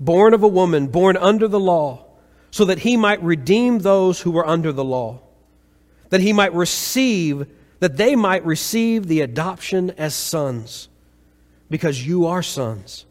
born 0.00 0.32
of 0.32 0.42
a 0.42 0.48
woman, 0.48 0.86
born 0.86 1.18
under 1.18 1.46
the 1.46 1.60
law, 1.60 2.06
so 2.50 2.64
that 2.64 2.78
he 2.78 2.96
might 2.96 3.22
redeem 3.22 3.80
those 3.80 4.22
who 4.22 4.30
were 4.30 4.46
under 4.46 4.72
the 4.72 4.84
law, 4.84 5.20
that 6.08 6.22
he 6.22 6.32
might 6.32 6.54
receive 6.54 7.46
that 7.84 7.98
they 7.98 8.16
might 8.16 8.46
receive 8.46 9.08
the 9.08 9.20
adoption 9.20 9.90
as 9.98 10.14
sons, 10.14 10.88
because 11.68 12.06
you 12.06 12.24
are 12.24 12.42
sons. 12.42 13.04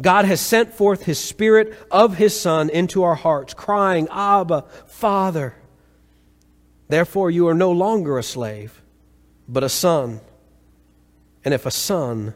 God 0.00 0.24
has 0.24 0.40
sent 0.40 0.72
forth 0.72 1.02
His 1.02 1.18
Spirit 1.18 1.76
of 1.90 2.16
His 2.16 2.38
Son 2.38 2.70
into 2.70 3.02
our 3.02 3.16
hearts, 3.16 3.54
crying, 3.54 4.06
Abba, 4.12 4.66
Father. 4.86 5.56
Therefore, 6.86 7.28
you 7.28 7.48
are 7.48 7.54
no 7.54 7.72
longer 7.72 8.16
a 8.16 8.22
slave, 8.22 8.80
but 9.48 9.64
a 9.64 9.68
son. 9.68 10.20
And 11.44 11.52
if 11.52 11.66
a 11.66 11.72
son, 11.72 12.34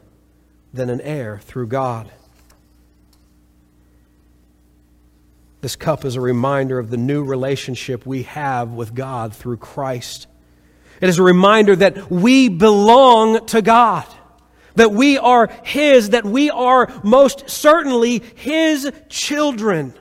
then 0.73 0.91
an 0.91 1.01
heir 1.03 1.39
through 1.45 1.69
God. 1.69 2.11
This 5.61 5.77
cup 5.77 6.05
is 6.05 6.17
a 6.17 6.21
reminder 6.21 6.81
of 6.81 6.91
the 6.91 6.97
new 6.97 7.23
relationship 7.23 8.05
we 8.05 8.25
have 8.25 8.73
with 8.73 8.97
God 8.97 9.33
through 9.33 9.59
Christ. 9.59 10.27
It 11.01 11.09
is 11.09 11.19
a 11.19 11.23
reminder 11.23 11.77
that 11.77 12.11
we 12.11 12.49
belong 12.49 13.47
to 13.47 13.63
God, 13.63 14.07
that 14.75 14.93
we 14.93 15.19
are 15.19 15.49
His, 15.63 16.11
that 16.11 16.25
we 16.25 16.51
are 16.51 16.93
most 17.05 17.49
certainly 17.49 18.23
His 18.35 18.91
children, 19.09 19.95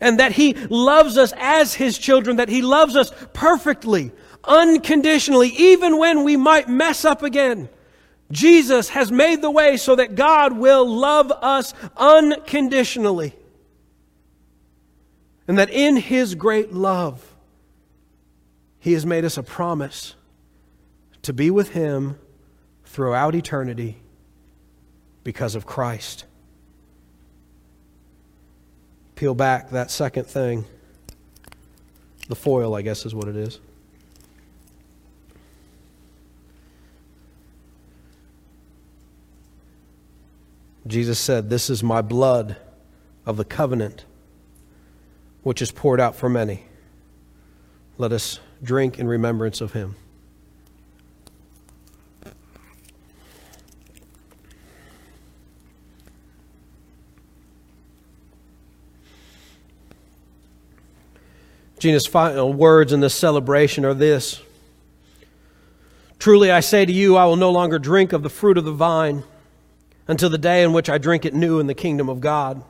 and 0.00 0.18
that 0.18 0.32
He 0.32 0.54
loves 0.54 1.16
us 1.16 1.32
as 1.36 1.74
His 1.74 1.96
children, 1.96 2.36
that 2.36 2.48
He 2.48 2.62
loves 2.62 2.96
us 2.96 3.12
perfectly, 3.32 4.10
unconditionally, 4.42 5.48
even 5.50 5.98
when 5.98 6.24
we 6.24 6.36
might 6.36 6.68
mess 6.68 7.04
up 7.04 7.22
again. 7.22 7.68
Jesus 8.30 8.88
has 8.90 9.12
made 9.12 9.42
the 9.42 9.50
way 9.50 9.76
so 9.76 9.94
that 9.96 10.14
God 10.14 10.56
will 10.56 10.88
love 10.88 11.30
us 11.30 11.72
unconditionally. 11.96 13.34
And 15.46 15.58
that 15.58 15.70
in 15.70 15.96
His 15.96 16.34
great 16.34 16.72
love, 16.72 17.33
he 18.84 18.92
has 18.92 19.06
made 19.06 19.24
us 19.24 19.38
a 19.38 19.42
promise 19.42 20.14
to 21.22 21.32
be 21.32 21.50
with 21.50 21.70
Him 21.70 22.18
throughout 22.84 23.34
eternity 23.34 23.96
because 25.22 25.54
of 25.54 25.64
Christ. 25.64 26.26
Peel 29.14 29.34
back 29.34 29.70
that 29.70 29.90
second 29.90 30.26
thing. 30.26 30.66
The 32.28 32.34
foil, 32.34 32.74
I 32.74 32.82
guess, 32.82 33.06
is 33.06 33.14
what 33.14 33.26
it 33.26 33.36
is. 33.36 33.58
Jesus 40.86 41.18
said, 41.18 41.48
This 41.48 41.70
is 41.70 41.82
my 41.82 42.02
blood 42.02 42.58
of 43.24 43.38
the 43.38 43.46
covenant, 43.46 44.04
which 45.42 45.62
is 45.62 45.72
poured 45.72 46.02
out 46.02 46.14
for 46.16 46.28
many. 46.28 46.66
Let 47.96 48.12
us 48.12 48.40
drink 48.64 48.98
in 48.98 49.06
remembrance 49.06 49.60
of 49.60 49.72
him. 49.72 49.96
Jesus' 61.78 62.06
final 62.06 62.50
words 62.50 62.94
in 62.94 63.00
this 63.00 63.14
celebration 63.14 63.84
are 63.84 63.92
this 63.92 64.40
Truly 66.18 66.50
I 66.50 66.60
say 66.60 66.86
to 66.86 66.92
you, 66.92 67.16
I 67.18 67.26
will 67.26 67.36
no 67.36 67.50
longer 67.50 67.78
drink 67.78 68.14
of 68.14 68.22
the 68.22 68.30
fruit 68.30 68.56
of 68.56 68.64
the 68.64 68.72
vine 68.72 69.24
until 70.08 70.30
the 70.30 70.38
day 70.38 70.62
in 70.62 70.72
which 70.72 70.88
I 70.88 70.96
drink 70.96 71.26
it 71.26 71.34
new 71.34 71.60
in 71.60 71.66
the 71.66 71.74
kingdom 71.74 72.08
of 72.08 72.22
God. 72.22 72.62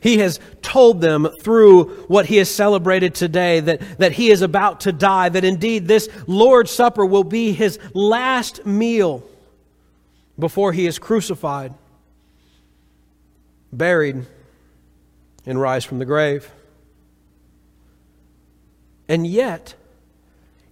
He 0.00 0.18
has 0.18 0.40
told 0.62 1.00
them 1.00 1.28
through 1.40 1.84
what 2.06 2.26
he 2.26 2.36
has 2.36 2.50
celebrated 2.50 3.14
today 3.14 3.60
that, 3.60 3.80
that 3.98 4.12
he 4.12 4.30
is 4.30 4.42
about 4.42 4.80
to 4.80 4.92
die, 4.92 5.28
that 5.28 5.44
indeed 5.44 5.86
this 5.86 6.08
Lord's 6.26 6.70
Supper 6.70 7.04
will 7.04 7.24
be 7.24 7.52
his 7.52 7.78
last 7.92 8.64
meal 8.64 9.22
before 10.38 10.72
he 10.72 10.86
is 10.86 10.98
crucified, 10.98 11.74
buried, 13.72 14.24
and 15.44 15.60
rise 15.60 15.84
from 15.84 15.98
the 15.98 16.06
grave. 16.06 16.50
And 19.06 19.26
yet, 19.26 19.74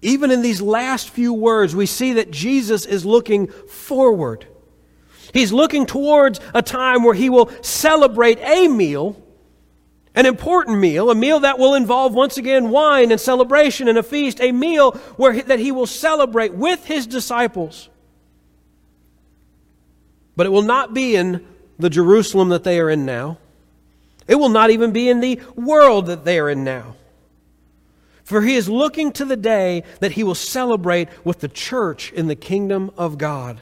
even 0.00 0.30
in 0.30 0.42
these 0.42 0.62
last 0.62 1.10
few 1.10 1.34
words, 1.34 1.74
we 1.74 1.86
see 1.86 2.14
that 2.14 2.30
Jesus 2.30 2.86
is 2.86 3.04
looking 3.04 3.48
forward. 3.48 4.46
He's 5.32 5.52
looking 5.52 5.86
towards 5.86 6.40
a 6.54 6.62
time 6.62 7.04
where 7.04 7.14
he 7.14 7.30
will 7.30 7.50
celebrate 7.62 8.38
a 8.40 8.68
meal, 8.68 9.22
an 10.14 10.26
important 10.26 10.78
meal, 10.78 11.10
a 11.10 11.14
meal 11.14 11.40
that 11.40 11.58
will 11.58 11.74
involve 11.74 12.14
once 12.14 12.38
again 12.38 12.70
wine 12.70 13.10
and 13.10 13.20
celebration 13.20 13.88
and 13.88 13.98
a 13.98 14.02
feast, 14.02 14.40
a 14.40 14.52
meal 14.52 14.92
where 15.16 15.32
he, 15.32 15.42
that 15.42 15.58
he 15.58 15.72
will 15.72 15.86
celebrate 15.86 16.54
with 16.54 16.84
his 16.86 17.06
disciples. 17.06 17.88
But 20.36 20.46
it 20.46 20.50
will 20.50 20.62
not 20.62 20.94
be 20.94 21.16
in 21.16 21.46
the 21.78 21.90
Jerusalem 21.90 22.48
that 22.50 22.64
they 22.64 22.80
are 22.80 22.90
in 22.90 23.04
now. 23.04 23.38
It 24.26 24.36
will 24.36 24.50
not 24.50 24.70
even 24.70 24.92
be 24.92 25.08
in 25.08 25.20
the 25.20 25.40
world 25.54 26.06
that 26.06 26.24
they 26.24 26.38
are 26.38 26.50
in 26.50 26.64
now. 26.64 26.96
For 28.24 28.42
he 28.42 28.56
is 28.56 28.68
looking 28.68 29.10
to 29.12 29.24
the 29.24 29.36
day 29.36 29.84
that 30.00 30.12
he 30.12 30.22
will 30.22 30.34
celebrate 30.34 31.08
with 31.24 31.40
the 31.40 31.48
church 31.48 32.12
in 32.12 32.26
the 32.26 32.36
kingdom 32.36 32.90
of 32.96 33.16
God. 33.16 33.58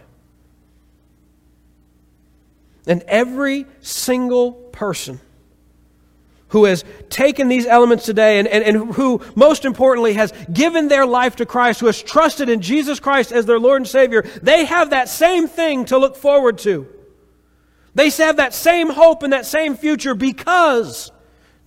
And 2.87 3.03
every 3.09 3.67
single 3.81 4.53
person 4.53 5.21
who 6.49 6.65
has 6.65 6.85
taken 7.11 7.49
these 7.49 7.67
elements 7.67 8.05
today 8.05 8.39
and, 8.39 8.47
and, 8.47 8.63
and 8.63 8.95
who, 8.95 9.21
most 9.35 9.65
importantly, 9.65 10.15
has 10.15 10.33
given 10.53 10.89
their 10.89 11.05
life 11.05 11.37
to 11.37 11.47
Christ, 11.47 11.81
who 11.81 11.87
has 11.87 12.01
trusted 12.01 12.49
in 12.49 12.61
Jesus 12.61 13.01
Christ 13.01 13.33
as 13.33 13.47
their 13.47 13.59
Lord 13.59 13.83
and 13.83 13.89
Savior, 13.89 14.23
they 14.43 14.65
have 14.65 14.91
that 14.91 15.09
same 15.09 15.49
thing 15.49 15.85
to 15.87 15.99
look 15.99 16.17
forward 16.17 16.59
to. 16.59 16.87
They 17.97 18.11
have 18.11 18.37
that 18.37 18.55
same 18.55 18.91
hope 18.91 19.23
and 19.23 19.33
that 19.33 19.47
same 19.47 19.77
future 19.77 20.15
because 20.15 21.11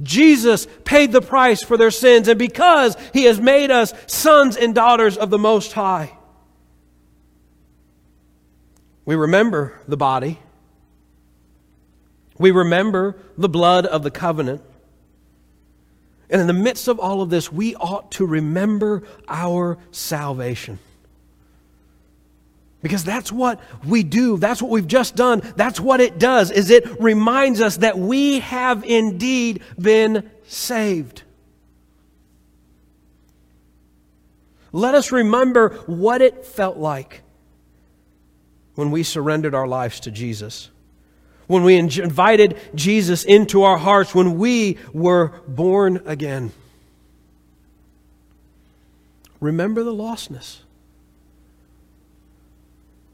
Jesus 0.02 0.68
paid 0.86 1.12
the 1.12 1.22
price 1.22 1.62
for 1.62 1.76
their 1.76 1.92
sins, 1.92 2.28
and 2.28 2.40
because 2.40 2.96
He 3.14 3.26
has 3.26 3.40
made 3.40 3.72
us 3.72 3.94
sons 4.08 4.56
and 4.56 4.74
daughters 4.74 5.18
of 5.18 5.30
the 5.30 5.38
Most 5.38 5.74
High. 5.74 6.18
We 9.06 9.16
remember 9.16 9.82
the 9.88 9.98
body. 9.98 10.40
We 12.40 12.52
remember 12.52 13.18
the 13.38 13.50
blood 13.50 13.86
of 13.86 14.02
the 14.02 14.10
covenant. 14.10 14.62
And 16.30 16.42
in 16.42 16.48
the 16.48 16.54
midst 16.54 16.88
of 16.88 17.00
all 17.00 17.22
of 17.22 17.30
this, 17.30 17.52
we 17.52 17.76
ought 17.76 18.12
to 18.14 18.26
remember 18.26 19.04
our 19.28 19.78
salvation. 19.92 20.80
Because 22.82 23.04
that's 23.04 23.30
what 23.30 23.60
we 23.86 24.04
do. 24.04 24.38
That's 24.38 24.62
what 24.62 24.72
we've 24.72 24.88
just 24.88 25.16
done. 25.16 25.42
That's 25.58 25.82
what 25.82 26.00
it 26.00 26.18
does 26.18 26.50
is 26.50 26.70
it 26.70 27.02
reminds 27.02 27.60
us 27.60 27.78
that 27.78 28.00
we 28.00 28.40
have 28.40 28.86
indeed 28.86 29.62
been 29.78 30.30
saved. 30.48 31.24
Let 34.72 34.96
us 34.96 35.12
remember 35.12 35.72
what 35.88 36.22
it 36.22 36.46
felt 36.46 36.78
like 36.78 37.22
when 38.76 38.92
we 38.92 39.04
surrendered 39.04 39.56
our 39.56 39.68
lives 39.68 40.00
to 40.02 40.12
Jesus. 40.12 40.70
When 41.50 41.64
we 41.64 41.78
invited 41.78 42.60
Jesus 42.76 43.24
into 43.24 43.64
our 43.64 43.80
hearts, 43.80 44.14
when 44.14 44.38
we 44.38 44.78
were 44.94 45.30
born 45.48 46.04
again. 46.06 46.52
Remember 49.40 49.84
the 49.84 49.92
lostness. 49.92 50.60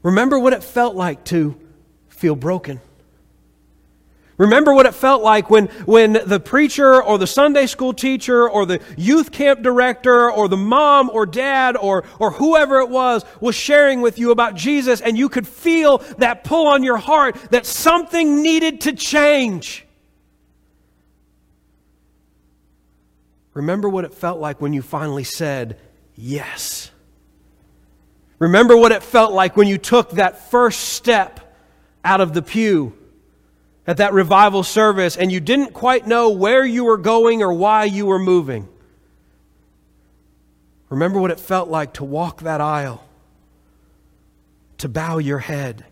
Remember 0.02 0.38
what 0.38 0.52
it 0.52 0.62
felt 0.62 0.94
like 0.94 1.24
to 1.24 1.58
feel 2.10 2.36
broken. 2.36 2.82
Remember 4.38 4.74
what 4.74 4.84
it 4.84 4.94
felt 4.94 5.22
like 5.22 5.48
when, 5.48 5.66
when 5.86 6.12
the 6.26 6.38
preacher 6.38 7.02
or 7.02 7.16
the 7.16 7.26
Sunday 7.26 7.66
school 7.66 7.94
teacher 7.94 8.48
or 8.48 8.66
the 8.66 8.82
youth 8.96 9.32
camp 9.32 9.62
director 9.62 10.30
or 10.30 10.46
the 10.48 10.58
mom 10.58 11.08
or 11.10 11.24
dad 11.24 11.74
or, 11.76 12.04
or 12.18 12.32
whoever 12.32 12.80
it 12.80 12.90
was 12.90 13.24
was 13.40 13.54
sharing 13.54 14.02
with 14.02 14.18
you 14.18 14.32
about 14.32 14.54
Jesus 14.54 15.00
and 15.00 15.16
you 15.16 15.30
could 15.30 15.48
feel 15.48 15.98
that 16.18 16.44
pull 16.44 16.66
on 16.66 16.82
your 16.82 16.98
heart 16.98 17.36
that 17.50 17.64
something 17.64 18.42
needed 18.42 18.82
to 18.82 18.92
change. 18.92 19.86
Remember 23.54 23.88
what 23.88 24.04
it 24.04 24.12
felt 24.12 24.38
like 24.38 24.60
when 24.60 24.74
you 24.74 24.82
finally 24.82 25.24
said 25.24 25.80
yes. 26.14 26.90
Remember 28.38 28.76
what 28.76 28.92
it 28.92 29.02
felt 29.02 29.32
like 29.32 29.56
when 29.56 29.66
you 29.66 29.78
took 29.78 30.10
that 30.10 30.50
first 30.50 30.80
step 30.80 31.40
out 32.04 32.20
of 32.20 32.34
the 32.34 32.42
pew 32.42 32.95
at 33.86 33.98
that 33.98 34.12
revival 34.12 34.62
service 34.62 35.16
and 35.16 35.30
you 35.30 35.40
didn't 35.40 35.72
quite 35.72 36.06
know 36.06 36.30
where 36.30 36.64
you 36.64 36.84
were 36.84 36.96
going 36.96 37.42
or 37.42 37.52
why 37.52 37.84
you 37.84 38.06
were 38.06 38.18
moving. 38.18 38.68
Remember 40.88 41.20
what 41.20 41.30
it 41.30 41.40
felt 41.40 41.68
like 41.68 41.94
to 41.94 42.04
walk 42.04 42.42
that 42.42 42.60
aisle, 42.60 43.04
to 44.78 44.88
bow 44.88 45.18
your 45.18 45.38
head. 45.38 45.84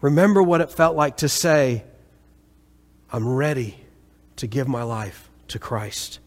Remember 0.00 0.42
what 0.42 0.60
it 0.60 0.70
felt 0.70 0.96
like 0.96 1.18
to 1.18 1.28
say, 1.28 1.84
I'm 3.12 3.28
ready 3.28 3.78
to 4.36 4.46
give 4.46 4.68
my 4.68 4.82
life 4.82 5.30
to 5.48 5.58
Christ. 5.58 6.18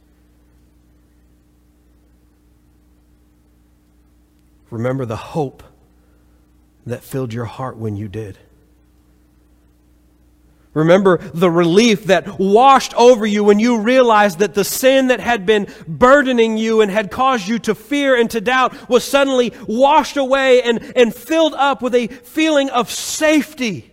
Remember 4.70 5.06
the 5.06 5.16
hope 5.16 5.64
that 6.86 7.04
filled 7.04 7.34
your 7.34 7.46
heart 7.46 7.78
when 7.78 7.96
you 7.96 8.08
did. 8.08 8.38
Remember 10.80 11.18
the 11.18 11.52
relief 11.52 12.06
that 12.06 12.40
washed 12.40 12.94
over 12.96 13.26
you 13.26 13.44
when 13.44 13.60
you 13.60 13.80
realized 13.80 14.40
that 14.40 14.54
the 14.54 14.64
sin 14.64 15.08
that 15.08 15.20
had 15.20 15.46
been 15.46 15.68
burdening 15.88 16.58
you 16.58 16.82
and 16.82 16.92
had 16.92 17.12
caused 17.12 17.48
you 17.48 17.60
to 17.60 17.76
fear 17.76 18.16
and 18.16 18.30
to 18.32 18.42
doubt 18.42 18.90
was 18.90 19.04
suddenly 19.04 19.54
washed 19.68 20.18
away 20.18 20.62
and, 20.64 20.94
and 20.96 21.14
filled 21.14 21.54
up 21.54 21.82
with 21.82 21.96
a 21.96 22.08
feeling 22.08 22.70
of 22.70 22.90
safety 22.90 23.90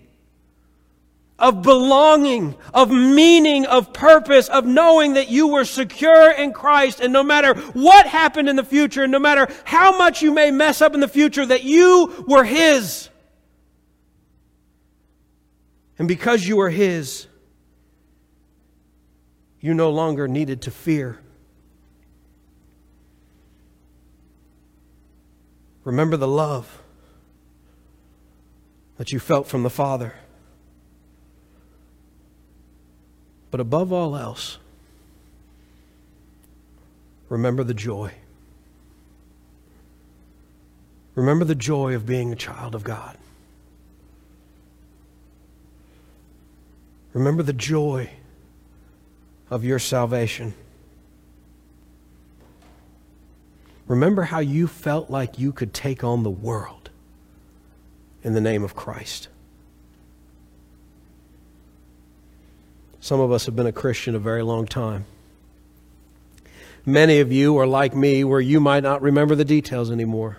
of 1.39 1.63
belonging, 1.63 2.55
of 2.73 2.91
meaning, 2.91 3.67
of 3.67 3.93
purpose, 3.93 4.49
of 4.49 4.65
knowing 4.65 5.15
that 5.15 5.29
you 5.29 5.49
were 5.49 5.65
secure 5.65 6.31
in 6.31 6.53
Christ, 6.53 7.01
and 7.01 7.13
no 7.13 7.23
matter 7.23 7.55
what 7.73 8.07
happened 8.07 8.49
in 8.49 8.57
the 8.57 8.65
future, 8.65 9.03
and 9.03 9.13
no 9.13 9.19
matter 9.19 9.49
how 9.65 9.99
much 9.99 10.23
you 10.23 10.33
may 10.33 10.51
mess 10.51 10.81
up 10.81 10.95
in 10.95 11.01
the 11.01 11.09
future, 11.09 11.45
that 11.45 11.63
you 11.63 12.25
were 12.27 12.45
His. 12.45 13.11
And 15.99 16.07
because 16.07 16.47
you 16.47 16.57
were 16.57 16.71
His, 16.71 17.27
you 19.61 19.75
no 19.75 19.91
longer 19.91 20.29
needed 20.29 20.63
to 20.63 20.71
fear. 20.71 21.21
Remember 25.85 26.17
the 26.17 26.29
love 26.29 26.83
that 28.99 29.13
you 29.13 29.21
felt 29.21 29.47
from 29.47 29.63
the 29.63 29.71
Father. 29.71 30.15
But 33.51 33.61
above 33.61 33.93
all 33.93 34.17
else, 34.17 34.59
remember 37.29 37.63
the 37.65 37.75
joy. 37.75 38.13
Remember 41.15 41.45
the 41.45 41.55
joy 41.55 41.95
of 41.95 42.05
being 42.05 42.33
a 42.33 42.37
child 42.37 42.75
of 42.75 42.85
God. 42.85 43.17
Remember 47.17 47.43
the 47.43 47.55
joy 47.55 48.11
of 49.49 49.65
your 49.65 49.79
salvation. 49.79 50.53
Remember 53.87 54.25
how 54.25 54.41
you 54.41 54.67
felt 54.67 55.09
like 55.09 55.39
you 55.39 55.51
could 55.51 55.73
take 55.73 56.05
on 56.05 56.25
the 56.25 56.31
world 56.31 56.91
in 58.23 58.35
the 58.35 58.41
name 58.43 58.63
of 58.63 58.77
Christ. 58.77 59.29
Some 63.01 63.21
of 63.21 63.33
us 63.33 63.47
have 63.47 63.57
been 63.57 63.67
a 63.67 63.73
Christian 63.73 64.15
a 64.15 64.19
very 64.19 64.43
long 64.43 64.67
time. 64.67 65.07
Many 66.85 67.21
of 67.21 67.33
you 67.33 67.57
are 67.57 67.67
like 67.67 67.97
me, 67.97 68.25
where 68.25 68.43
you 68.43 68.61
might 68.61 68.83
not 68.83 69.01
remember 69.01 69.35
the 69.35 69.43
details 69.47 69.91
anymore. 69.91 70.37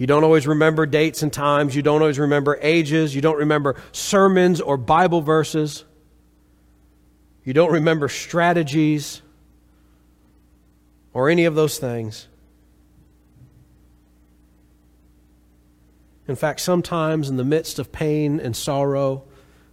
You 0.00 0.06
don't 0.06 0.24
always 0.24 0.46
remember 0.46 0.86
dates 0.86 1.22
and 1.22 1.30
times. 1.30 1.76
You 1.76 1.82
don't 1.82 2.00
always 2.00 2.18
remember 2.18 2.58
ages. 2.62 3.14
You 3.14 3.20
don't 3.20 3.36
remember 3.36 3.76
sermons 3.92 4.58
or 4.62 4.78
Bible 4.78 5.20
verses. 5.20 5.84
You 7.44 7.52
don't 7.52 7.70
remember 7.70 8.08
strategies. 8.08 9.20
or 11.12 11.28
any 11.28 11.44
of 11.44 11.54
those 11.56 11.76
things. 11.76 12.28
In 16.28 16.36
fact, 16.36 16.60
sometimes 16.60 17.28
in 17.28 17.36
the 17.36 17.44
midst 17.44 17.80
of 17.80 17.90
pain 17.90 18.38
and 18.38 18.56
sorrow, 18.56 19.24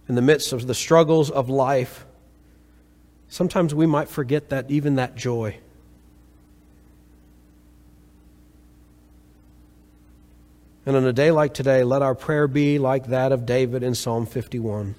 in 0.08 0.16
the 0.16 0.20
midst 0.20 0.52
of 0.52 0.66
the 0.66 0.74
struggles 0.74 1.30
of 1.30 1.48
life, 1.48 2.04
sometimes 3.28 3.72
we 3.72 3.86
might 3.86 4.08
forget 4.08 4.48
that 4.48 4.68
even 4.68 4.96
that 4.96 5.14
joy. 5.14 5.58
And 10.88 10.96
on 10.96 11.04
a 11.04 11.12
day 11.12 11.30
like 11.30 11.52
today, 11.52 11.84
let 11.84 12.00
our 12.00 12.14
prayer 12.14 12.48
be 12.48 12.78
like 12.78 13.08
that 13.08 13.30
of 13.30 13.44
David 13.44 13.82
in 13.82 13.94
Psalm 13.94 14.24
51. 14.24 14.94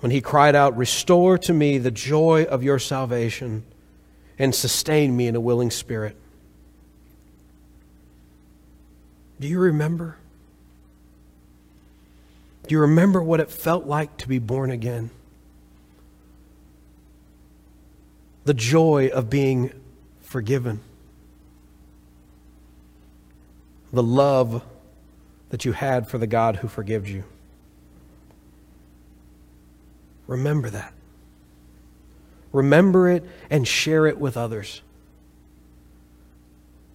When 0.00 0.10
he 0.10 0.20
cried 0.20 0.56
out, 0.56 0.76
Restore 0.76 1.38
to 1.38 1.52
me 1.52 1.78
the 1.78 1.92
joy 1.92 2.42
of 2.42 2.64
your 2.64 2.80
salvation 2.80 3.62
and 4.36 4.52
sustain 4.52 5.16
me 5.16 5.28
in 5.28 5.36
a 5.36 5.40
willing 5.40 5.70
spirit. 5.70 6.16
Do 9.38 9.46
you 9.46 9.60
remember? 9.60 10.16
Do 12.66 12.74
you 12.74 12.80
remember 12.80 13.22
what 13.22 13.38
it 13.38 13.52
felt 13.52 13.86
like 13.86 14.16
to 14.16 14.26
be 14.26 14.40
born 14.40 14.72
again? 14.72 15.10
The 18.46 18.54
joy 18.54 19.10
of 19.14 19.30
being 19.30 19.72
forgiven. 20.22 20.80
The 23.94 24.02
love 24.02 24.64
that 25.50 25.64
you 25.64 25.70
had 25.70 26.08
for 26.08 26.18
the 26.18 26.26
God 26.26 26.56
who 26.56 26.66
forgives 26.66 27.08
you. 27.08 27.22
Remember 30.26 30.68
that. 30.68 30.92
Remember 32.52 33.08
it 33.08 33.24
and 33.50 33.68
share 33.68 34.08
it 34.08 34.18
with 34.18 34.36
others. 34.36 34.82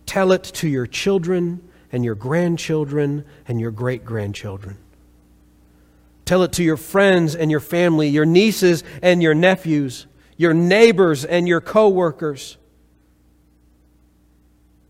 Tell 0.05 0.33
it 0.33 0.43
to 0.43 0.67
your 0.67 0.85
children 0.85 1.61
and 1.89 2.03
your 2.03 2.15
grandchildren 2.15 3.23
and 3.47 3.61
your 3.61 3.71
great 3.71 4.03
grandchildren. 4.03 4.77
Tell 6.25 6.43
it 6.43 6.51
to 6.53 6.63
your 6.63 6.75
friends 6.75 7.33
and 7.33 7.49
your 7.49 7.61
family, 7.61 8.09
your 8.09 8.25
nieces 8.25 8.83
and 9.01 9.23
your 9.23 9.33
nephews, 9.33 10.05
your 10.35 10.53
neighbors 10.53 11.23
and 11.23 11.47
your 11.47 11.61
coworkers. 11.61 12.57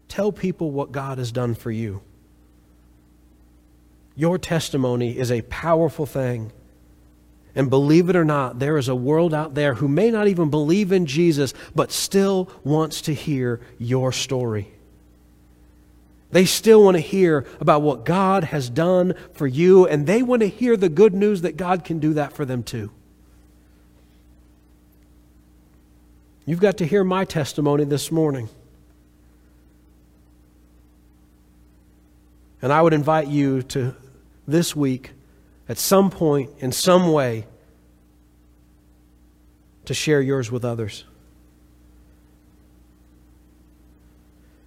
Tell 0.09 0.33
people 0.33 0.71
what 0.71 0.91
God 0.91 1.17
has 1.19 1.31
done 1.31 1.55
for 1.55 1.71
you. 1.71 2.01
Your 4.17 4.37
testimony 4.37 5.17
is 5.17 5.31
a 5.31 5.43
powerful 5.43 6.05
thing. 6.05 6.51
And 7.55 7.69
believe 7.69 8.09
it 8.09 8.15
or 8.15 8.25
not, 8.25 8.59
there 8.59 8.77
is 8.77 8.89
a 8.89 8.95
world 8.95 9.33
out 9.33 9.55
there 9.55 9.75
who 9.75 9.87
may 9.87 10.11
not 10.11 10.27
even 10.27 10.49
believe 10.49 10.91
in 10.91 11.05
Jesus, 11.05 11.53
but 11.73 11.91
still 11.91 12.49
wants 12.63 13.01
to 13.03 13.13
hear 13.13 13.61
your 13.77 14.11
story. 14.11 14.73
They 16.31 16.45
still 16.45 16.83
want 16.83 16.95
to 16.95 17.01
hear 17.01 17.45
about 17.59 17.81
what 17.81 18.05
God 18.05 18.43
has 18.45 18.69
done 18.69 19.15
for 19.33 19.47
you, 19.47 19.87
and 19.87 20.05
they 20.05 20.21
want 20.21 20.41
to 20.41 20.49
hear 20.49 20.77
the 20.77 20.89
good 20.89 21.13
news 21.13 21.41
that 21.41 21.57
God 21.57 21.83
can 21.83 21.99
do 21.99 22.13
that 22.15 22.33
for 22.33 22.45
them 22.45 22.61
too. 22.61 22.91
You've 26.45 26.59
got 26.59 26.77
to 26.77 26.85
hear 26.85 27.03
my 27.03 27.25
testimony 27.25 27.83
this 27.83 28.11
morning. 28.11 28.49
And 32.61 32.73
I 32.73 32.81
would 32.81 32.93
invite 32.93 33.27
you 33.27 33.61
to 33.63 33.95
this 34.47 34.75
week, 34.75 35.11
at 35.67 35.77
some 35.77 36.09
point, 36.09 36.49
in 36.59 36.71
some 36.71 37.11
way, 37.11 37.45
to 39.85 39.93
share 39.93 40.21
yours 40.21 40.51
with 40.51 40.65
others. 40.65 41.05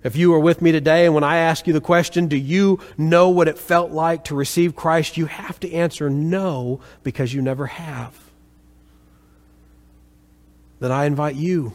If 0.02 0.16
you 0.16 0.34
are 0.34 0.38
with 0.40 0.60
me 0.60 0.72
today, 0.72 1.06
and 1.06 1.14
when 1.14 1.22
I 1.22 1.36
ask 1.36 1.66
you 1.66 1.72
the 1.72 1.80
question, 1.80 2.26
do 2.26 2.36
you 2.36 2.80
know 2.98 3.28
what 3.28 3.46
it 3.46 3.56
felt 3.56 3.92
like 3.92 4.24
to 4.24 4.34
receive 4.34 4.74
Christ? 4.74 5.16
You 5.16 5.26
have 5.26 5.60
to 5.60 5.72
answer 5.72 6.10
no 6.10 6.80
because 7.04 7.32
you 7.32 7.40
never 7.40 7.66
have. 7.66 8.18
Then 10.80 10.90
I 10.90 11.04
invite 11.04 11.36
you 11.36 11.74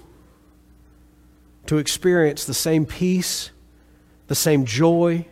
to 1.68 1.78
experience 1.78 2.44
the 2.44 2.54
same 2.54 2.86
peace, 2.86 3.52
the 4.28 4.36
same 4.36 4.66
joy, 4.66 5.26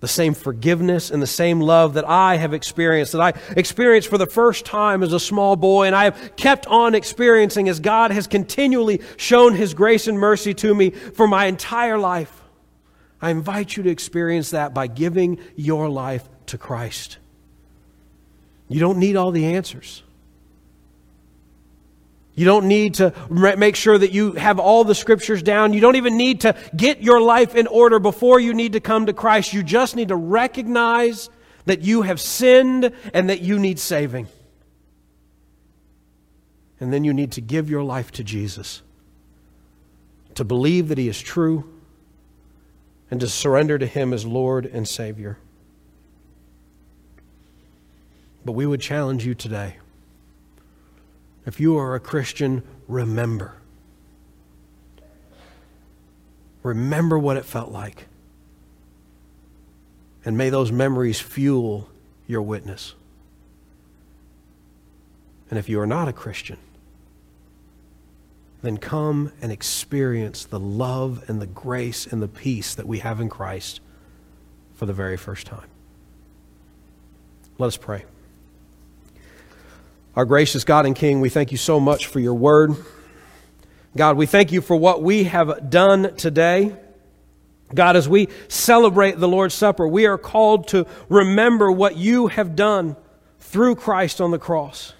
the 0.00 0.08
same 0.08 0.34
forgiveness 0.34 1.10
and 1.10 1.22
the 1.22 1.26
same 1.26 1.60
love 1.60 1.94
that 1.94 2.08
I 2.08 2.36
have 2.36 2.52
experienced, 2.52 3.12
that 3.12 3.20
I 3.20 3.32
experienced 3.56 4.08
for 4.08 4.18
the 4.18 4.26
first 4.26 4.64
time 4.66 5.02
as 5.02 5.12
a 5.12 5.20
small 5.20 5.56
boy, 5.56 5.86
and 5.86 5.96
I 5.96 6.04
have 6.04 6.36
kept 6.36 6.66
on 6.66 6.94
experiencing 6.94 7.68
as 7.68 7.80
God 7.80 8.10
has 8.10 8.26
continually 8.26 9.00
shown 9.16 9.54
His 9.54 9.74
grace 9.74 10.06
and 10.06 10.18
mercy 10.18 10.52
to 10.54 10.74
me 10.74 10.90
for 10.90 11.26
my 11.26 11.46
entire 11.46 11.98
life. 11.98 12.42
I 13.20 13.30
invite 13.30 13.76
you 13.76 13.82
to 13.84 13.90
experience 13.90 14.50
that 14.50 14.74
by 14.74 14.86
giving 14.86 15.38
your 15.56 15.88
life 15.88 16.28
to 16.46 16.58
Christ. 16.58 17.18
You 18.68 18.80
don't 18.80 18.98
need 18.98 19.16
all 19.16 19.30
the 19.30 19.46
answers. 19.46 20.02
You 22.36 22.44
don't 22.44 22.68
need 22.68 22.94
to 22.94 23.14
make 23.30 23.76
sure 23.76 23.96
that 23.96 24.12
you 24.12 24.32
have 24.32 24.58
all 24.58 24.84
the 24.84 24.94
scriptures 24.94 25.42
down. 25.42 25.72
You 25.72 25.80
don't 25.80 25.96
even 25.96 26.18
need 26.18 26.42
to 26.42 26.54
get 26.76 27.00
your 27.00 27.18
life 27.18 27.54
in 27.54 27.66
order 27.66 27.98
before 27.98 28.38
you 28.38 28.52
need 28.52 28.74
to 28.74 28.80
come 28.80 29.06
to 29.06 29.14
Christ. 29.14 29.54
You 29.54 29.62
just 29.62 29.96
need 29.96 30.08
to 30.08 30.16
recognize 30.16 31.30
that 31.64 31.80
you 31.80 32.02
have 32.02 32.20
sinned 32.20 32.92
and 33.14 33.30
that 33.30 33.40
you 33.40 33.58
need 33.58 33.78
saving. 33.78 34.28
And 36.78 36.92
then 36.92 37.04
you 37.04 37.14
need 37.14 37.32
to 37.32 37.40
give 37.40 37.70
your 37.70 37.82
life 37.82 38.12
to 38.12 38.22
Jesus, 38.22 38.82
to 40.34 40.44
believe 40.44 40.88
that 40.88 40.98
He 40.98 41.08
is 41.08 41.18
true, 41.18 41.72
and 43.10 43.18
to 43.20 43.28
surrender 43.28 43.78
to 43.78 43.86
Him 43.86 44.12
as 44.12 44.26
Lord 44.26 44.66
and 44.66 44.86
Savior. 44.86 45.38
But 48.44 48.52
we 48.52 48.66
would 48.66 48.82
challenge 48.82 49.24
you 49.24 49.34
today 49.34 49.76
if 51.46 51.60
you 51.60 51.78
are 51.78 51.94
a 51.94 52.00
Christian, 52.00 52.62
remember. 52.88 53.54
Remember 56.62 57.16
what 57.16 57.36
it 57.36 57.44
felt 57.44 57.70
like. 57.70 58.06
And 60.24 60.36
may 60.36 60.50
those 60.50 60.72
memories 60.72 61.20
fuel 61.20 61.88
your 62.26 62.42
witness. 62.42 62.94
And 65.48 65.58
if 65.58 65.68
you 65.68 65.78
are 65.78 65.86
not 65.86 66.08
a 66.08 66.12
Christian, 66.12 66.58
then 68.62 68.78
come 68.78 69.32
and 69.40 69.52
experience 69.52 70.44
the 70.44 70.58
love 70.58 71.22
and 71.28 71.40
the 71.40 71.46
grace 71.46 72.04
and 72.04 72.20
the 72.20 72.26
peace 72.26 72.74
that 72.74 72.88
we 72.88 72.98
have 72.98 73.20
in 73.20 73.28
Christ 73.28 73.80
for 74.74 74.86
the 74.86 74.92
very 74.92 75.16
first 75.16 75.46
time. 75.46 75.68
Let 77.58 77.68
us 77.68 77.76
pray. 77.76 78.04
Our 80.16 80.24
gracious 80.24 80.64
God 80.64 80.86
and 80.86 80.96
King, 80.96 81.20
we 81.20 81.28
thank 81.28 81.52
you 81.52 81.58
so 81.58 81.78
much 81.78 82.06
for 82.06 82.20
your 82.20 82.32
word. 82.32 82.74
God, 83.94 84.16
we 84.16 84.24
thank 84.24 84.50
you 84.50 84.62
for 84.62 84.74
what 84.74 85.02
we 85.02 85.24
have 85.24 85.68
done 85.68 86.16
today. 86.16 86.74
God, 87.74 87.96
as 87.96 88.08
we 88.08 88.28
celebrate 88.48 89.18
the 89.18 89.28
Lord's 89.28 89.52
Supper, 89.52 89.86
we 89.86 90.06
are 90.06 90.16
called 90.16 90.68
to 90.68 90.86
remember 91.10 91.70
what 91.70 91.98
you 91.98 92.28
have 92.28 92.56
done 92.56 92.96
through 93.40 93.74
Christ 93.74 94.22
on 94.22 94.30
the 94.30 94.38
cross. 94.38 94.94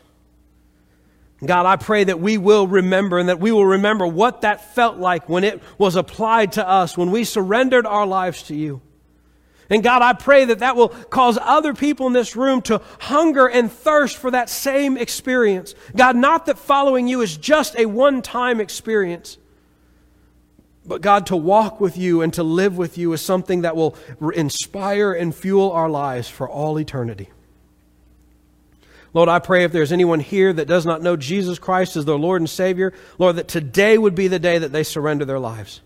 God, 1.42 1.64
I 1.64 1.76
pray 1.76 2.04
that 2.04 2.20
we 2.20 2.36
will 2.36 2.66
remember 2.66 3.18
and 3.18 3.30
that 3.30 3.40
we 3.40 3.52
will 3.52 3.64
remember 3.64 4.06
what 4.06 4.42
that 4.42 4.74
felt 4.74 4.98
like 4.98 5.30
when 5.30 5.44
it 5.44 5.62
was 5.78 5.96
applied 5.96 6.52
to 6.52 6.68
us, 6.68 6.94
when 6.94 7.10
we 7.10 7.24
surrendered 7.24 7.86
our 7.86 8.06
lives 8.06 8.42
to 8.44 8.54
you. 8.54 8.82
And 9.68 9.82
God, 9.82 10.02
I 10.02 10.12
pray 10.12 10.44
that 10.44 10.60
that 10.60 10.76
will 10.76 10.90
cause 10.90 11.38
other 11.40 11.74
people 11.74 12.06
in 12.06 12.12
this 12.12 12.36
room 12.36 12.62
to 12.62 12.80
hunger 13.00 13.48
and 13.48 13.70
thirst 13.70 14.16
for 14.16 14.30
that 14.30 14.48
same 14.48 14.96
experience. 14.96 15.74
God, 15.94 16.14
not 16.16 16.46
that 16.46 16.58
following 16.58 17.08
you 17.08 17.20
is 17.20 17.36
just 17.36 17.76
a 17.76 17.86
one 17.86 18.22
time 18.22 18.60
experience, 18.60 19.38
but 20.86 21.00
God, 21.00 21.26
to 21.26 21.36
walk 21.36 21.80
with 21.80 21.98
you 21.98 22.22
and 22.22 22.32
to 22.34 22.44
live 22.44 22.78
with 22.78 22.96
you 22.96 23.12
is 23.12 23.20
something 23.20 23.62
that 23.62 23.74
will 23.74 23.96
inspire 24.34 25.12
and 25.12 25.34
fuel 25.34 25.72
our 25.72 25.90
lives 25.90 26.28
for 26.28 26.48
all 26.48 26.78
eternity. 26.78 27.30
Lord, 29.12 29.28
I 29.28 29.40
pray 29.40 29.64
if 29.64 29.72
there's 29.72 29.92
anyone 29.92 30.20
here 30.20 30.52
that 30.52 30.68
does 30.68 30.86
not 30.86 31.02
know 31.02 31.16
Jesus 31.16 31.58
Christ 31.58 31.96
as 31.96 32.04
their 32.04 32.16
Lord 32.16 32.40
and 32.40 32.50
Savior, 32.50 32.92
Lord, 33.18 33.36
that 33.36 33.48
today 33.48 33.98
would 33.98 34.14
be 34.14 34.28
the 34.28 34.38
day 34.38 34.58
that 34.58 34.72
they 34.72 34.84
surrender 34.84 35.24
their 35.24 35.38
lives 35.38 35.80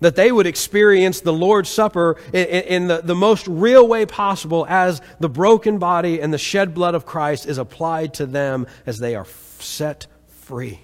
that 0.00 0.16
they 0.16 0.30
would 0.30 0.46
experience 0.46 1.20
the 1.20 1.32
Lord's 1.32 1.68
Supper 1.68 2.16
in, 2.32 2.46
in, 2.46 2.86
the, 2.88 3.00
the 3.02 3.14
most 3.14 3.46
real 3.46 3.86
way 3.88 4.04
possible 4.04 4.66
as 4.68 5.00
the 5.20 5.28
broken 5.28 5.78
body 5.78 6.20
and 6.20 6.32
the 6.32 6.38
shed 6.38 6.74
blood 6.74 6.94
of 6.94 7.06
Christ 7.06 7.46
is 7.46 7.58
applied 7.58 8.14
to 8.14 8.26
them 8.26 8.66
as 8.84 8.98
they 8.98 9.14
are 9.14 9.26
set 9.58 10.06
free. 10.28 10.80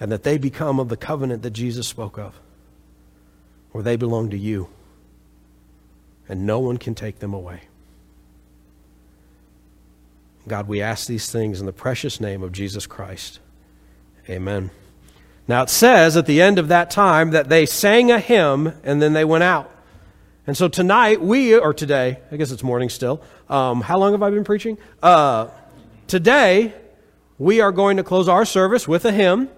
And 0.00 0.10
that 0.12 0.22
they 0.22 0.38
become 0.38 0.78
of 0.80 0.88
the 0.88 0.96
covenant 0.96 1.42
that 1.42 1.50
Jesus 1.50 1.86
spoke 1.86 2.18
of, 2.18 2.38
where 3.72 3.82
they 3.82 3.96
belong 3.96 4.30
to 4.30 4.38
you, 4.38 4.68
and 6.28 6.46
no 6.46 6.58
one 6.58 6.78
can 6.78 6.94
take 6.94 7.18
them 7.18 7.34
away. 7.34 7.62
God, 10.46 10.66
we 10.68 10.80
ask 10.80 11.06
these 11.06 11.30
things 11.30 11.60
in 11.60 11.66
the 11.66 11.72
precious 11.72 12.20
name 12.20 12.42
of 12.42 12.52
Jesus 12.52 12.86
Christ. 12.86 13.40
Amen. 14.30 14.70
Now 15.48 15.62
it 15.62 15.70
says 15.70 16.16
at 16.16 16.26
the 16.26 16.42
end 16.42 16.58
of 16.58 16.68
that 16.68 16.90
time 16.90 17.30
that 17.30 17.48
they 17.48 17.64
sang 17.64 18.10
a 18.10 18.20
hymn 18.20 18.74
and 18.84 19.00
then 19.00 19.14
they 19.14 19.24
went 19.24 19.44
out. 19.44 19.74
And 20.46 20.56
so 20.56 20.68
tonight, 20.68 21.20
we, 21.20 21.54
or 21.58 21.74
today, 21.74 22.20
I 22.30 22.36
guess 22.36 22.50
it's 22.50 22.62
morning 22.62 22.88
still. 22.88 23.22
Um, 23.48 23.80
how 23.80 23.98
long 23.98 24.12
have 24.12 24.22
I 24.22 24.30
been 24.30 24.44
preaching? 24.44 24.78
Uh, 25.02 25.48
today, 26.06 26.74
we 27.38 27.60
are 27.60 27.72
going 27.72 27.96
to 27.96 28.04
close 28.04 28.28
our 28.28 28.44
service 28.44 28.86
with 28.86 29.04
a 29.04 29.12
hymn. 29.12 29.48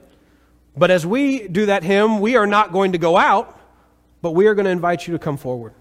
But 0.77 0.91
as 0.91 1.05
we 1.05 1.49
do 1.49 1.67
that 1.67 1.83
hymn, 1.83 2.21
we 2.21 2.37
are 2.37 2.47
not 2.47 2.73
going 2.73 2.93
to 2.93 2.99
go 2.99 3.17
out, 3.17 3.59
but 4.23 4.33
we 4.33 4.47
are 4.47 4.55
going 4.55 4.65
to 4.65 4.71
invite 4.71 5.07
you 5.07 5.13
to 5.13 5.19
come 5.19 5.37
forward. 5.37 5.75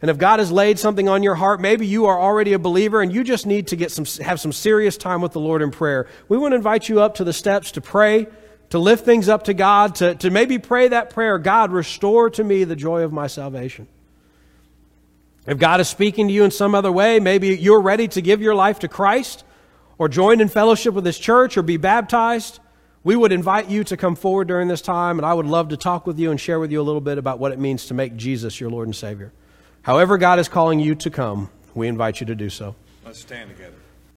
And 0.00 0.10
if 0.10 0.18
God 0.18 0.38
has 0.38 0.52
laid 0.52 0.78
something 0.78 1.08
on 1.08 1.22
your 1.22 1.34
heart, 1.34 1.60
maybe 1.60 1.86
you 1.86 2.06
are 2.06 2.18
already 2.18 2.52
a 2.52 2.58
believer 2.58 3.00
and 3.00 3.12
you 3.12 3.24
just 3.24 3.46
need 3.46 3.68
to 3.68 3.76
get 3.76 3.90
some, 3.90 4.04
have 4.22 4.38
some 4.38 4.52
serious 4.52 4.98
time 4.98 5.22
with 5.22 5.32
the 5.32 5.40
Lord 5.40 5.62
in 5.62 5.70
prayer. 5.70 6.08
We 6.28 6.36
want 6.36 6.52
to 6.52 6.56
invite 6.56 6.88
you 6.88 7.00
up 7.00 7.14
to 7.16 7.24
the 7.24 7.32
steps 7.32 7.72
to 7.72 7.80
pray, 7.80 8.26
to 8.70 8.78
lift 8.78 9.04
things 9.04 9.28
up 9.28 9.44
to 9.44 9.54
God, 9.54 9.96
to, 9.96 10.14
to 10.16 10.30
maybe 10.30 10.58
pray 10.58 10.88
that 10.88 11.10
prayer 11.10 11.38
God, 11.38 11.72
restore 11.72 12.30
to 12.30 12.44
me 12.44 12.64
the 12.64 12.76
joy 12.76 13.02
of 13.02 13.12
my 13.12 13.26
salvation. 13.26 13.86
If 15.46 15.58
God 15.58 15.80
is 15.80 15.88
speaking 15.88 16.28
to 16.28 16.34
you 16.34 16.44
in 16.44 16.50
some 16.50 16.74
other 16.74 16.90
way, 16.90 17.20
maybe 17.20 17.48
you're 17.56 17.80
ready 17.80 18.08
to 18.08 18.22
give 18.22 18.40
your 18.40 18.54
life 18.54 18.80
to 18.80 18.88
Christ 18.88 19.44
or 19.98 20.08
join 20.08 20.40
in 20.40 20.48
fellowship 20.48 20.94
with 20.94 21.04
His 21.04 21.18
church 21.18 21.56
or 21.56 21.62
be 21.62 21.76
baptized, 21.76 22.60
we 23.04 23.14
would 23.14 23.32
invite 23.32 23.68
you 23.68 23.84
to 23.84 23.96
come 23.96 24.16
forward 24.16 24.48
during 24.48 24.68
this 24.68 24.80
time, 24.80 25.18
and 25.18 25.26
I 25.26 25.34
would 25.34 25.46
love 25.46 25.68
to 25.68 25.76
talk 25.76 26.06
with 26.06 26.18
you 26.18 26.30
and 26.30 26.40
share 26.40 26.58
with 26.58 26.72
you 26.72 26.80
a 26.80 26.82
little 26.82 27.02
bit 27.02 27.18
about 27.18 27.38
what 27.38 27.52
it 27.52 27.58
means 27.58 27.86
to 27.86 27.94
make 27.94 28.16
Jesus 28.16 28.58
your 28.58 28.70
Lord 28.70 28.88
and 28.88 28.96
Savior. 28.96 29.32
However, 29.82 30.16
God 30.16 30.38
is 30.38 30.48
calling 30.48 30.80
you 30.80 30.94
to 30.96 31.10
come, 31.10 31.50
we 31.74 31.86
invite 31.86 32.20
you 32.20 32.26
to 32.26 32.34
do 32.34 32.48
so. 32.48 32.74
Let's 33.04 33.20
stand 33.20 33.50
together. 33.50 33.83